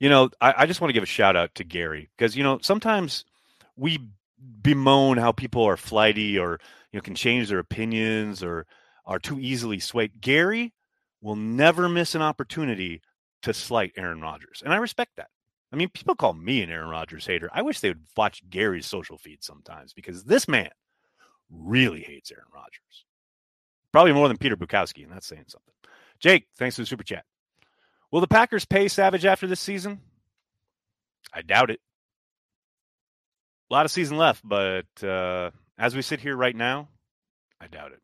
You 0.00 0.08
know, 0.08 0.30
I, 0.40 0.54
I 0.58 0.66
just 0.66 0.80
want 0.80 0.90
to 0.90 0.94
give 0.94 1.02
a 1.02 1.06
shout 1.06 1.36
out 1.36 1.54
to 1.54 1.64
Gary 1.64 2.10
because, 2.16 2.36
you 2.36 2.42
know, 2.42 2.58
sometimes 2.62 3.24
we 3.76 3.98
bemoan 4.62 5.16
how 5.18 5.32
people 5.32 5.64
are 5.64 5.76
flighty 5.76 6.38
or, 6.38 6.58
you 6.92 6.98
know, 6.98 7.02
can 7.02 7.14
change 7.14 7.48
their 7.48 7.58
opinions 7.58 8.42
or 8.42 8.66
are 9.06 9.18
too 9.18 9.38
easily 9.38 9.78
swayed. 9.78 10.20
Gary 10.20 10.72
will 11.22 11.36
never 11.36 11.88
miss 11.88 12.14
an 12.14 12.22
opportunity 12.22 13.00
to 13.42 13.54
slight 13.54 13.92
Aaron 13.96 14.20
Rodgers. 14.20 14.62
And 14.64 14.72
I 14.72 14.76
respect 14.76 15.12
that. 15.16 15.28
I 15.72 15.76
mean, 15.76 15.88
people 15.88 16.14
call 16.14 16.34
me 16.34 16.62
an 16.62 16.70
Aaron 16.70 16.88
Rodgers 16.88 17.26
hater. 17.26 17.50
I 17.52 17.62
wish 17.62 17.80
they 17.80 17.88
would 17.88 18.06
watch 18.16 18.48
Gary's 18.48 18.86
social 18.86 19.18
feed 19.18 19.42
sometimes 19.42 19.92
because 19.92 20.24
this 20.24 20.46
man 20.46 20.70
really 21.50 22.02
hates 22.02 22.30
Aaron 22.30 22.44
Rodgers. 22.54 23.06
Probably 23.94 24.12
more 24.12 24.26
than 24.26 24.38
Peter 24.38 24.56
Bukowski, 24.56 25.04
and 25.04 25.12
that's 25.12 25.24
saying 25.24 25.44
something. 25.46 25.72
Jake, 26.18 26.48
thanks 26.58 26.74
for 26.74 26.82
the 26.82 26.86
super 26.86 27.04
chat. 27.04 27.24
Will 28.10 28.20
the 28.20 28.26
Packers 28.26 28.64
pay 28.64 28.88
Savage 28.88 29.24
after 29.24 29.46
this 29.46 29.60
season? 29.60 30.00
I 31.32 31.42
doubt 31.42 31.70
it. 31.70 31.78
A 33.70 33.72
lot 33.72 33.84
of 33.84 33.92
season 33.92 34.16
left, 34.16 34.42
but 34.42 34.86
uh, 35.04 35.52
as 35.78 35.94
we 35.94 36.02
sit 36.02 36.18
here 36.18 36.36
right 36.36 36.56
now, 36.56 36.88
I 37.60 37.68
doubt 37.68 37.92
it. 37.92 38.00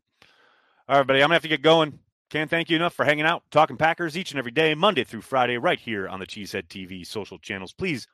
All 0.87 0.97
right, 0.97 1.05
buddy, 1.05 1.19
I'm 1.19 1.27
going 1.27 1.31
to 1.31 1.35
have 1.35 1.41
to 1.41 1.49
get 1.49 1.61
going. 1.61 1.99
Can't 2.29 2.49
thank 2.49 2.69
you 2.69 2.77
enough 2.77 2.93
for 2.93 3.03
hanging 3.03 3.25
out, 3.25 3.43
talking 3.51 3.75
Packers 3.75 4.17
each 4.17 4.31
and 4.31 4.39
every 4.39 4.51
day, 4.51 4.73
Monday 4.75 5.03
through 5.03 5.19
Friday, 5.19 5.57
right 5.57 5.77
here 5.77 6.07
on 6.07 6.21
the 6.21 6.25
Cheesehead 6.25 6.69
TV 6.69 7.05
social 7.05 7.37
channels. 7.37 7.73
Please 7.73 8.07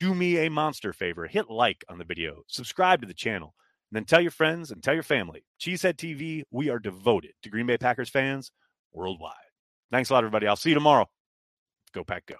do 0.00 0.16
me 0.16 0.38
a 0.38 0.50
monster 0.50 0.92
favor. 0.92 1.28
Hit 1.28 1.48
like 1.48 1.84
on 1.88 1.98
the 1.98 2.04
video, 2.04 2.42
subscribe 2.48 3.02
to 3.02 3.06
the 3.06 3.14
channel, 3.14 3.54
and 3.90 3.96
then 3.96 4.04
tell 4.04 4.20
your 4.20 4.30
friends 4.30 4.70
and 4.70 4.82
tell 4.82 4.94
your 4.94 5.02
family. 5.02 5.44
Cheesehead 5.60 5.96
TV, 5.96 6.42
we 6.50 6.70
are 6.70 6.78
devoted 6.78 7.32
to 7.42 7.50
Green 7.50 7.66
Bay 7.66 7.78
Packers 7.78 8.08
fans 8.08 8.52
worldwide. 8.92 9.34
Thanks 9.90 10.10
a 10.10 10.12
lot, 10.12 10.18
everybody. 10.20 10.46
I'll 10.46 10.56
see 10.56 10.70
you 10.70 10.74
tomorrow. 10.74 11.08
Go 11.92 12.04
Pack 12.04 12.26
Go. 12.26 12.36